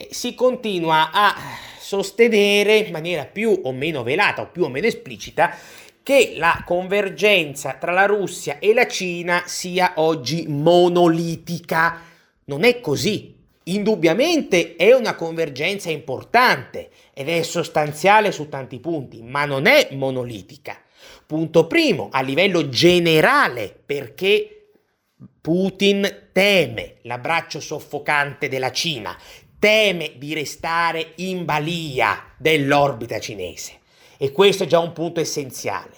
si 0.10 0.34
continua 0.36 1.12
a 1.12 1.36
sostenere 1.80 2.78
in 2.78 2.92
maniera 2.92 3.26
più 3.26 3.62
o 3.64 3.72
meno 3.72 4.04
velata 4.04 4.44
o 4.44 4.48
più 4.48 4.64
o 4.64 4.70
meno 4.70 4.88
esplicita 4.88 5.56
che 6.04 6.34
la 6.38 6.64
convergenza 6.66 7.74
tra 7.74 7.92
la 7.92 8.06
Russia 8.06 8.60
e 8.60 8.74
la 8.74 8.88
Cina 8.88 9.44
sia 9.46 9.94
oggi 9.96 10.46
monolitica. 10.48 12.02
Non 12.46 12.64
è 12.64 12.80
così. 12.80 13.36
Indubbiamente 13.66 14.76
è 14.76 14.94
una 14.94 15.14
convergenza 15.14 15.92
importante 15.92 16.90
ed 17.14 17.30
è 17.30 17.44
sostanziale 17.44 18.32
su 18.32 18.50
tanti 18.50 18.80
punti, 18.80 19.22
ma 19.22 19.46
non 19.46 19.68
è 19.68 19.90
monolitica. 19.92 20.82
Punto 21.28 21.68
primo, 21.68 22.10
a 22.12 22.22
livello 22.22 22.70
generale, 22.70 23.78
perché 23.86 24.72
Putin 25.42 26.30
teme 26.32 26.96
l'abbraccio 27.04 27.60
soffocante 27.60 28.48
della 28.48 28.72
Cina, 28.72 29.16
teme 29.60 30.14
di 30.16 30.34
restare 30.34 31.12
in 31.18 31.46
balia 31.46 32.24
dell'orbita 32.38 33.20
cinese 33.20 33.74
e 34.18 34.32
questo 34.32 34.64
è 34.64 34.68
già 34.68 34.80
un 34.80 34.94
punto 34.94 35.20
essenziale. 35.20 35.92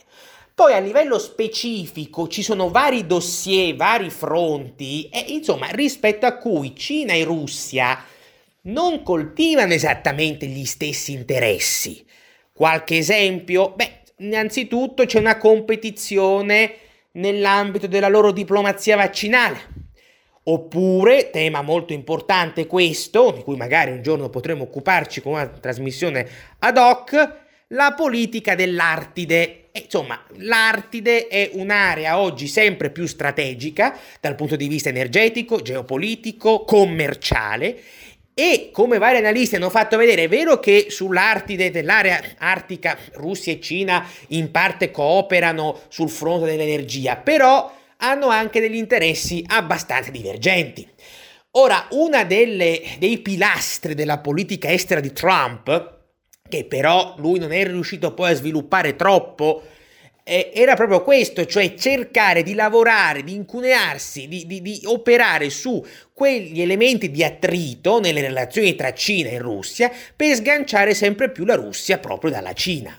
Poi 0.54 0.74
a 0.74 0.80
livello 0.80 1.18
specifico 1.18 2.28
ci 2.28 2.44
sono 2.44 2.70
vari 2.70 3.08
dossier, 3.08 3.76
vari 3.76 4.10
fronti, 4.10 5.10
e, 5.10 5.26
insomma, 5.30 5.68
rispetto 5.70 6.26
a 6.26 6.36
cui 6.36 6.76
Cina 6.76 7.14
e 7.14 7.24
Russia 7.24 8.04
non 8.64 9.02
coltivano 9.02 9.74
esattamente 9.74 10.46
gli 10.46 10.66
stessi 10.66 11.14
interessi. 11.14 12.06
Qualche 12.54 12.98
esempio? 12.98 13.74
Beh, 13.76 14.02
innanzitutto 14.18 15.06
c'è 15.06 15.18
una 15.18 15.38
competizione 15.38 16.76
nell'ambito 17.14 17.88
della 17.88 18.10
loro 18.10 18.32
diplomazia 18.32 18.98
vaccinale. 18.98 19.81
Oppure, 20.44 21.30
tema 21.30 21.62
molto 21.62 21.94
importante 21.94 22.66
questo, 22.66 23.32
di 23.32 23.44
cui 23.44 23.56
magari 23.56 23.92
un 23.92 24.02
giorno 24.02 24.30
potremo 24.30 24.64
occuparci 24.64 25.22
con 25.22 25.34
una 25.34 25.48
trasmissione 25.48 26.28
ad 26.60 26.78
hoc, 26.78 27.36
la 27.68 27.94
politica 27.94 28.56
dell'Artide. 28.56 29.70
insomma, 29.74 30.20
l'Artide 30.38 31.28
è 31.28 31.52
un'area 31.54 32.20
oggi 32.20 32.48
sempre 32.48 32.90
più 32.90 33.06
strategica 33.06 33.96
dal 34.20 34.34
punto 34.36 34.56
di 34.56 34.68
vista 34.68 34.90
energetico, 34.90 35.62
geopolitico, 35.62 36.64
commerciale 36.64 37.80
e 38.34 38.70
come 38.72 38.98
vari 38.98 39.18
analisti 39.18 39.58
hanno 39.58 39.70
fatto 39.70 39.98
vedere, 39.98 40.24
è 40.24 40.28
vero 40.28 40.60
che 40.60 40.88
sull'Artide 40.90 41.70
dell'area 41.70 42.20
artica 42.40 42.98
Russia 43.14 43.54
e 43.54 43.60
Cina 43.60 44.08
in 44.30 44.50
parte 44.50 44.90
cooperano 44.90 45.82
sul 45.90 46.10
fronte 46.10 46.48
dell'energia, 46.48 47.18
però 47.18 47.72
hanno 48.04 48.28
anche 48.28 48.60
degli 48.60 48.76
interessi 48.76 49.44
abbastanza 49.48 50.12
divergenti. 50.12 50.88
Ora, 51.52 51.88
una 51.92 52.24
dei 52.24 53.20
pilastri 53.22 53.94
della 53.94 54.20
politica 54.20 54.72
estera 54.72 55.02
di 55.02 55.12
Trump, 55.12 56.00
che 56.48 56.66
però 56.66 57.16
lui 57.18 57.40
non 57.40 57.52
è 57.52 57.66
riuscito 57.66 58.14
poi 58.14 58.32
a 58.32 58.36
sviluppare 58.36 58.96
troppo, 58.96 59.64
eh, 60.24 60.52
era 60.54 60.76
proprio 60.76 61.04
questo, 61.04 61.46
cioè 61.46 61.74
cercare 61.74 62.44
di 62.44 62.54
lavorare, 62.54 63.24
di 63.24 63.34
incunearsi, 63.34 64.28
di, 64.28 64.46
di, 64.46 64.62
di 64.62 64.82
operare 64.86 65.50
su 65.50 65.84
quegli 66.14 66.62
elementi 66.62 67.10
di 67.12 67.24
attrito 67.24 68.00
nelle 68.00 68.22
relazioni 68.22 68.76
tra 68.76 68.94
Cina 68.94 69.30
e 69.30 69.40
Russia 69.40 69.92
per 70.16 70.36
sganciare 70.36 70.94
sempre 70.94 71.32
più 71.32 71.44
la 71.44 71.56
Russia 71.56 71.98
proprio 71.98 72.32
dalla 72.32 72.54
Cina. 72.54 72.96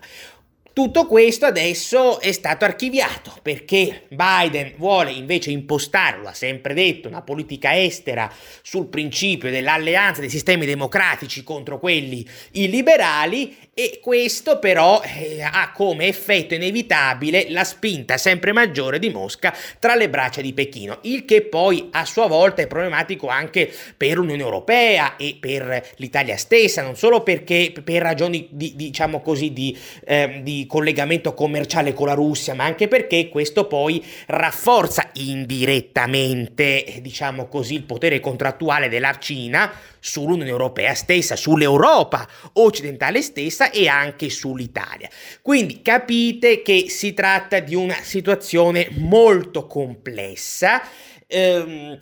Tutto 0.74 1.06
questo 1.06 1.44
adesso 1.44 2.18
è 2.18 2.32
stato 2.32 2.64
archiviato 2.64 3.36
perché 3.42 4.04
Biden 4.08 4.72
vuole 4.78 5.10
invece 5.10 5.50
impostare, 5.50 6.16
lo 6.16 6.28
ha 6.28 6.32
sempre 6.32 6.72
detto, 6.72 7.08
una 7.08 7.20
politica 7.20 7.78
estera 7.78 8.32
sul 8.62 8.86
principio 8.86 9.50
dell'alleanza 9.50 10.22
dei 10.22 10.30
sistemi 10.30 10.64
democratici 10.64 11.44
contro 11.44 11.78
quelli 11.78 12.26
illiberali 12.52 13.54
e 13.74 14.00
questo 14.02 14.58
però 14.58 15.00
eh, 15.02 15.40
ha 15.40 15.72
come 15.72 16.06
effetto 16.06 16.52
inevitabile 16.52 17.46
la 17.48 17.64
spinta 17.64 18.18
sempre 18.18 18.52
maggiore 18.52 18.98
di 18.98 19.08
Mosca 19.08 19.56
tra 19.78 19.94
le 19.94 20.10
braccia 20.10 20.42
di 20.42 20.52
Pechino, 20.52 20.98
il 21.02 21.24
che 21.24 21.40
poi 21.40 21.88
a 21.92 22.04
sua 22.04 22.26
volta 22.26 22.60
è 22.60 22.66
problematico 22.66 23.28
anche 23.28 23.72
per 23.96 24.18
l'Unione 24.18 24.42
Europea 24.42 25.16
e 25.16 25.38
per 25.40 25.92
l'Italia 25.96 26.36
stessa, 26.36 26.82
non 26.82 26.96
solo 26.96 27.22
perché 27.22 27.72
per 27.82 28.02
ragioni 28.02 28.46
di, 28.50 28.74
diciamo 28.76 29.22
così 29.22 29.54
di, 29.54 29.74
eh, 30.04 30.40
di 30.42 30.66
collegamento 30.68 31.32
commerciale 31.32 31.94
con 31.94 32.08
la 32.08 32.14
Russia, 32.14 32.52
ma 32.52 32.64
anche 32.64 32.88
perché 32.88 33.30
questo 33.30 33.66
poi 33.66 34.04
rafforza 34.26 35.08
indirettamente, 35.14 36.98
diciamo 37.00 37.48
così, 37.48 37.74
il 37.76 37.84
potere 37.84 38.20
contrattuale 38.20 38.90
della 38.90 39.16
Cina 39.18 39.72
sull'Unione 40.02 40.50
Europea 40.50 40.94
stessa, 40.94 41.36
sull'Europa 41.36 42.28
occidentale 42.54 43.22
stessa 43.22 43.70
e 43.70 43.86
anche 43.86 44.28
sull'Italia. 44.30 45.08
Quindi 45.40 45.80
capite 45.80 46.60
che 46.62 46.86
si 46.88 47.14
tratta 47.14 47.60
di 47.60 47.76
una 47.76 47.96
situazione 48.02 48.88
molto 48.96 49.66
complessa. 49.68 50.82
Ehm, 51.28 51.96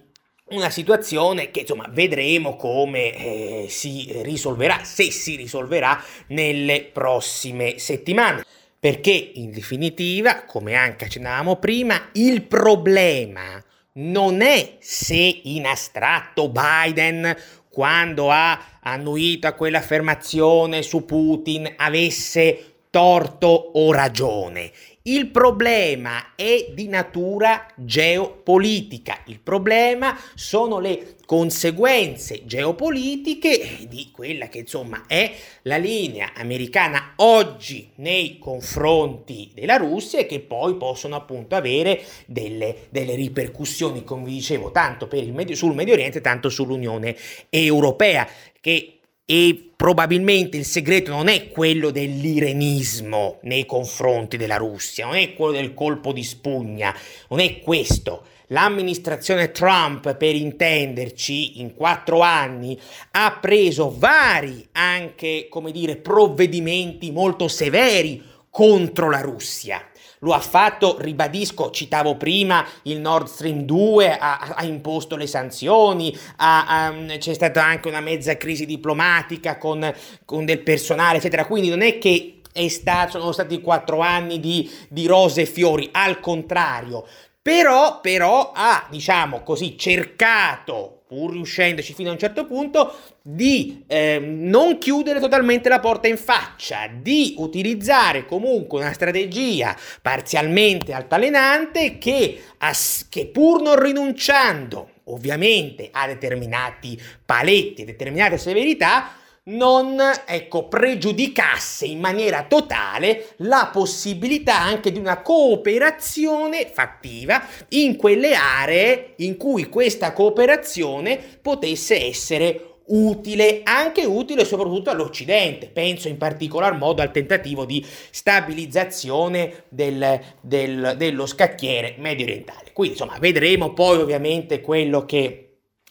una 0.50 0.70
situazione 0.70 1.50
che 1.50 1.60
insomma 1.60 1.86
vedremo 1.90 2.56
come 2.56 3.14
eh, 3.14 3.66
si 3.68 4.10
risolverà, 4.22 4.82
se 4.82 5.10
si 5.12 5.36
risolverà 5.36 6.02
nelle 6.28 6.88
prossime 6.92 7.78
settimane. 7.78 8.44
Perché 8.80 9.32
in 9.34 9.50
definitiva, 9.52 10.44
come 10.44 10.74
anche 10.74 11.04
accennavamo 11.04 11.56
prima, 11.56 12.08
il 12.14 12.42
problema 12.42 13.62
non 13.92 14.40
è 14.40 14.76
se 14.78 15.40
in 15.44 15.66
astratto 15.66 16.48
Biden 16.48 17.36
quando 17.70 18.30
ha 18.30 18.60
annuito 18.80 19.46
a 19.46 19.52
quell'affermazione 19.52 20.82
su 20.82 21.04
Putin 21.04 21.72
avesse 21.76 22.69
torto 22.90 23.46
o 23.46 23.92
ragione. 23.92 24.72
Il 25.02 25.28
problema 25.28 26.34
è 26.34 26.72
di 26.74 26.86
natura 26.86 27.66
geopolitica, 27.74 29.22
il 29.26 29.40
problema 29.40 30.14
sono 30.34 30.78
le 30.78 31.16
conseguenze 31.24 32.44
geopolitiche 32.44 33.86
di 33.88 34.10
quella 34.12 34.48
che 34.48 34.58
insomma 34.58 35.04
è 35.06 35.32
la 35.62 35.78
linea 35.78 36.32
americana 36.34 37.14
oggi 37.16 37.90
nei 37.96 38.38
confronti 38.38 39.50
della 39.54 39.76
Russia 39.76 40.18
e 40.18 40.26
che 40.26 40.40
poi 40.40 40.76
possono 40.76 41.16
appunto 41.16 41.54
avere 41.54 42.02
delle, 42.26 42.88
delle 42.90 43.14
ripercussioni, 43.14 44.04
come 44.04 44.24
vi 44.24 44.32
dicevo, 44.32 44.70
tanto 44.70 45.08
Medio, 45.10 45.56
sul 45.56 45.74
Medio 45.74 45.94
Oriente, 45.94 46.20
tanto 46.20 46.50
sull'Unione 46.50 47.16
Europea, 47.48 48.28
che 48.60 48.99
e 49.30 49.70
probabilmente 49.76 50.56
il 50.56 50.64
segreto 50.64 51.12
non 51.12 51.28
è 51.28 51.50
quello 51.50 51.92
dell'irenismo 51.92 53.38
nei 53.42 53.64
confronti 53.64 54.36
della 54.36 54.56
Russia, 54.56 55.06
non 55.06 55.14
è 55.14 55.34
quello 55.34 55.52
del 55.52 55.72
colpo 55.72 56.12
di 56.12 56.24
spugna, 56.24 56.92
non 57.28 57.38
è 57.38 57.60
questo. 57.60 58.24
L'amministrazione 58.48 59.52
Trump, 59.52 60.16
per 60.16 60.34
intenderci, 60.34 61.60
in 61.60 61.76
quattro 61.76 62.22
anni 62.22 62.76
ha 63.12 63.38
preso 63.40 63.94
vari 63.96 64.66
anche, 64.72 65.46
come 65.48 65.70
dire, 65.70 65.94
provvedimenti 65.94 67.12
molto 67.12 67.46
severi 67.46 68.20
contro 68.50 69.10
la 69.10 69.20
Russia. 69.20 69.89
Lo 70.22 70.34
ha 70.34 70.40
fatto, 70.40 70.96
ribadisco, 70.98 71.70
citavo 71.70 72.16
prima 72.16 72.66
il 72.82 73.00
Nord 73.00 73.26
Stream 73.26 73.62
2, 73.62 74.18
ha, 74.18 74.54
ha 74.54 74.64
imposto 74.64 75.16
le 75.16 75.26
sanzioni, 75.26 76.14
ha, 76.36 76.66
ha, 76.66 77.16
c'è 77.16 77.32
stata 77.32 77.64
anche 77.64 77.88
una 77.88 78.00
mezza 78.00 78.36
crisi 78.36 78.66
diplomatica 78.66 79.56
con, 79.56 79.90
con 80.26 80.44
del 80.44 80.60
personale, 80.60 81.18
eccetera. 81.18 81.46
Quindi 81.46 81.70
non 81.70 81.80
è 81.80 81.96
che 81.98 82.42
stato, 82.68 83.18
sono 83.18 83.32
stati 83.32 83.62
quattro 83.62 84.00
anni 84.00 84.40
di, 84.40 84.70
di 84.90 85.06
rose 85.06 85.42
e 85.42 85.46
fiori, 85.46 85.88
al 85.90 86.20
contrario. 86.20 87.06
Però, 87.40 88.00
però 88.00 88.52
ha, 88.54 88.86
diciamo 88.90 89.42
così, 89.42 89.78
cercato 89.78 90.99
pur 91.10 91.32
riuscendoci 91.32 91.92
fino 91.92 92.10
a 92.10 92.12
un 92.12 92.18
certo 92.20 92.44
punto, 92.44 92.94
di 93.20 93.82
eh, 93.88 94.20
non 94.20 94.78
chiudere 94.78 95.18
totalmente 95.18 95.68
la 95.68 95.80
porta 95.80 96.06
in 96.06 96.16
faccia, 96.16 96.88
di 96.88 97.34
utilizzare 97.38 98.26
comunque 98.26 98.78
una 98.78 98.92
strategia 98.92 99.76
parzialmente 100.00 100.92
altalenante 100.92 101.98
che, 101.98 102.40
as- 102.58 103.08
che 103.10 103.26
pur 103.26 103.60
non 103.60 103.82
rinunciando 103.82 104.88
ovviamente 105.06 105.88
a 105.90 106.06
determinati 106.06 106.96
paletti, 107.26 107.84
determinate 107.84 108.38
severità, 108.38 109.14
non 109.44 109.98
ecco, 110.26 110.68
pregiudicasse 110.68 111.86
in 111.86 111.98
maniera 111.98 112.44
totale 112.44 113.34
la 113.38 113.70
possibilità 113.72 114.60
anche 114.60 114.92
di 114.92 114.98
una 114.98 115.22
cooperazione 115.22 116.70
fattiva 116.70 117.42
in 117.70 117.96
quelle 117.96 118.34
aree 118.34 119.14
in 119.16 119.36
cui 119.36 119.68
questa 119.68 120.12
cooperazione 120.12 121.18
potesse 121.40 122.04
essere 122.04 122.64
utile, 122.90 123.60
anche 123.64 124.04
utile 124.04 124.44
soprattutto 124.44 124.90
all'Occidente. 124.90 125.68
Penso 125.68 126.08
in 126.08 126.18
particolar 126.18 126.76
modo 126.76 127.02
al 127.02 127.12
tentativo 127.12 127.64
di 127.64 127.84
stabilizzazione 128.10 129.64
del, 129.68 130.20
del, 130.40 130.94
dello 130.96 131.26
scacchiere 131.26 131.94
medio 131.98 132.26
orientale. 132.26 132.72
Quindi 132.72 132.98
insomma 132.98 133.18
vedremo 133.18 133.72
poi 133.72 133.98
ovviamente 133.98 134.60
quello 134.60 135.04
che 135.04 135.46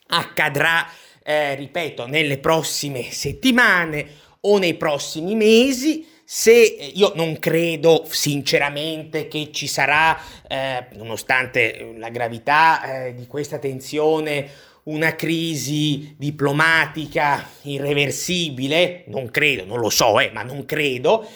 accadrà 0.07 0.85
eh, 1.29 1.53
ripeto, 1.53 2.07
nelle 2.07 2.39
prossime 2.39 3.03
settimane 3.11 4.07
o 4.41 4.57
nei 4.57 4.73
prossimi 4.73 5.35
mesi. 5.35 6.03
Se 6.25 6.51
eh, 6.51 6.91
io 6.95 7.11
non 7.13 7.37
credo 7.37 8.03
sinceramente 8.09 9.27
che 9.27 9.49
ci 9.51 9.67
sarà, 9.67 10.19
eh, 10.47 10.87
nonostante 10.95 11.93
la 11.97 12.09
gravità 12.09 13.05
eh, 13.05 13.13
di 13.13 13.27
questa 13.27 13.59
tensione, 13.59 14.49
una 14.85 15.15
crisi 15.15 16.15
diplomatica 16.17 17.47
irreversibile, 17.61 19.03
non 19.07 19.29
credo, 19.29 19.65
non 19.65 19.79
lo 19.79 19.91
so, 19.91 20.19
eh, 20.19 20.31
ma 20.33 20.41
non 20.41 20.65
credo. 20.65 21.27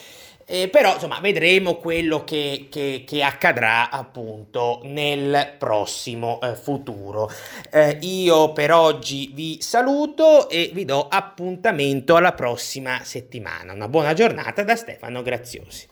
Eh, 0.46 0.68
però 0.70 0.94
insomma 0.94 1.20
vedremo 1.20 1.76
quello 1.76 2.24
che, 2.24 2.68
che, 2.70 3.04
che, 3.08 3.24
accadrà 3.24 3.90
appunto 3.90 4.82
nel 4.84 5.56
prossimo 5.58 6.40
eh, 6.42 6.56
futuro. 6.56 7.32
Eh, 7.72 7.98
io 8.02 8.52
per 8.54 8.72
oggi 8.72 9.32
vi 9.34 9.58
saluto 9.62 10.50
e 10.50 10.72
vi 10.74 10.86
do 10.86 11.08
appuntamento 11.08 12.16
alla 12.16 12.34
prossima 12.34 13.00
settimana. 13.04 13.74
Una 13.74 13.88
buona 13.88 14.14
giornata 14.14 14.64
da 14.64 14.76
Stefano 14.76 15.22
Graziosi. 15.22 15.88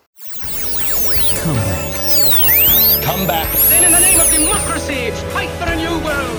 Come 1.42 1.58
back. 1.58 2.02
Come 3.04 3.24
back. 3.24 3.52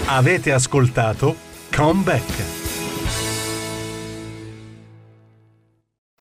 Avete 0.06 0.52
ascoltato 0.52 1.36
Come 1.76 2.04
Back. 2.04 2.63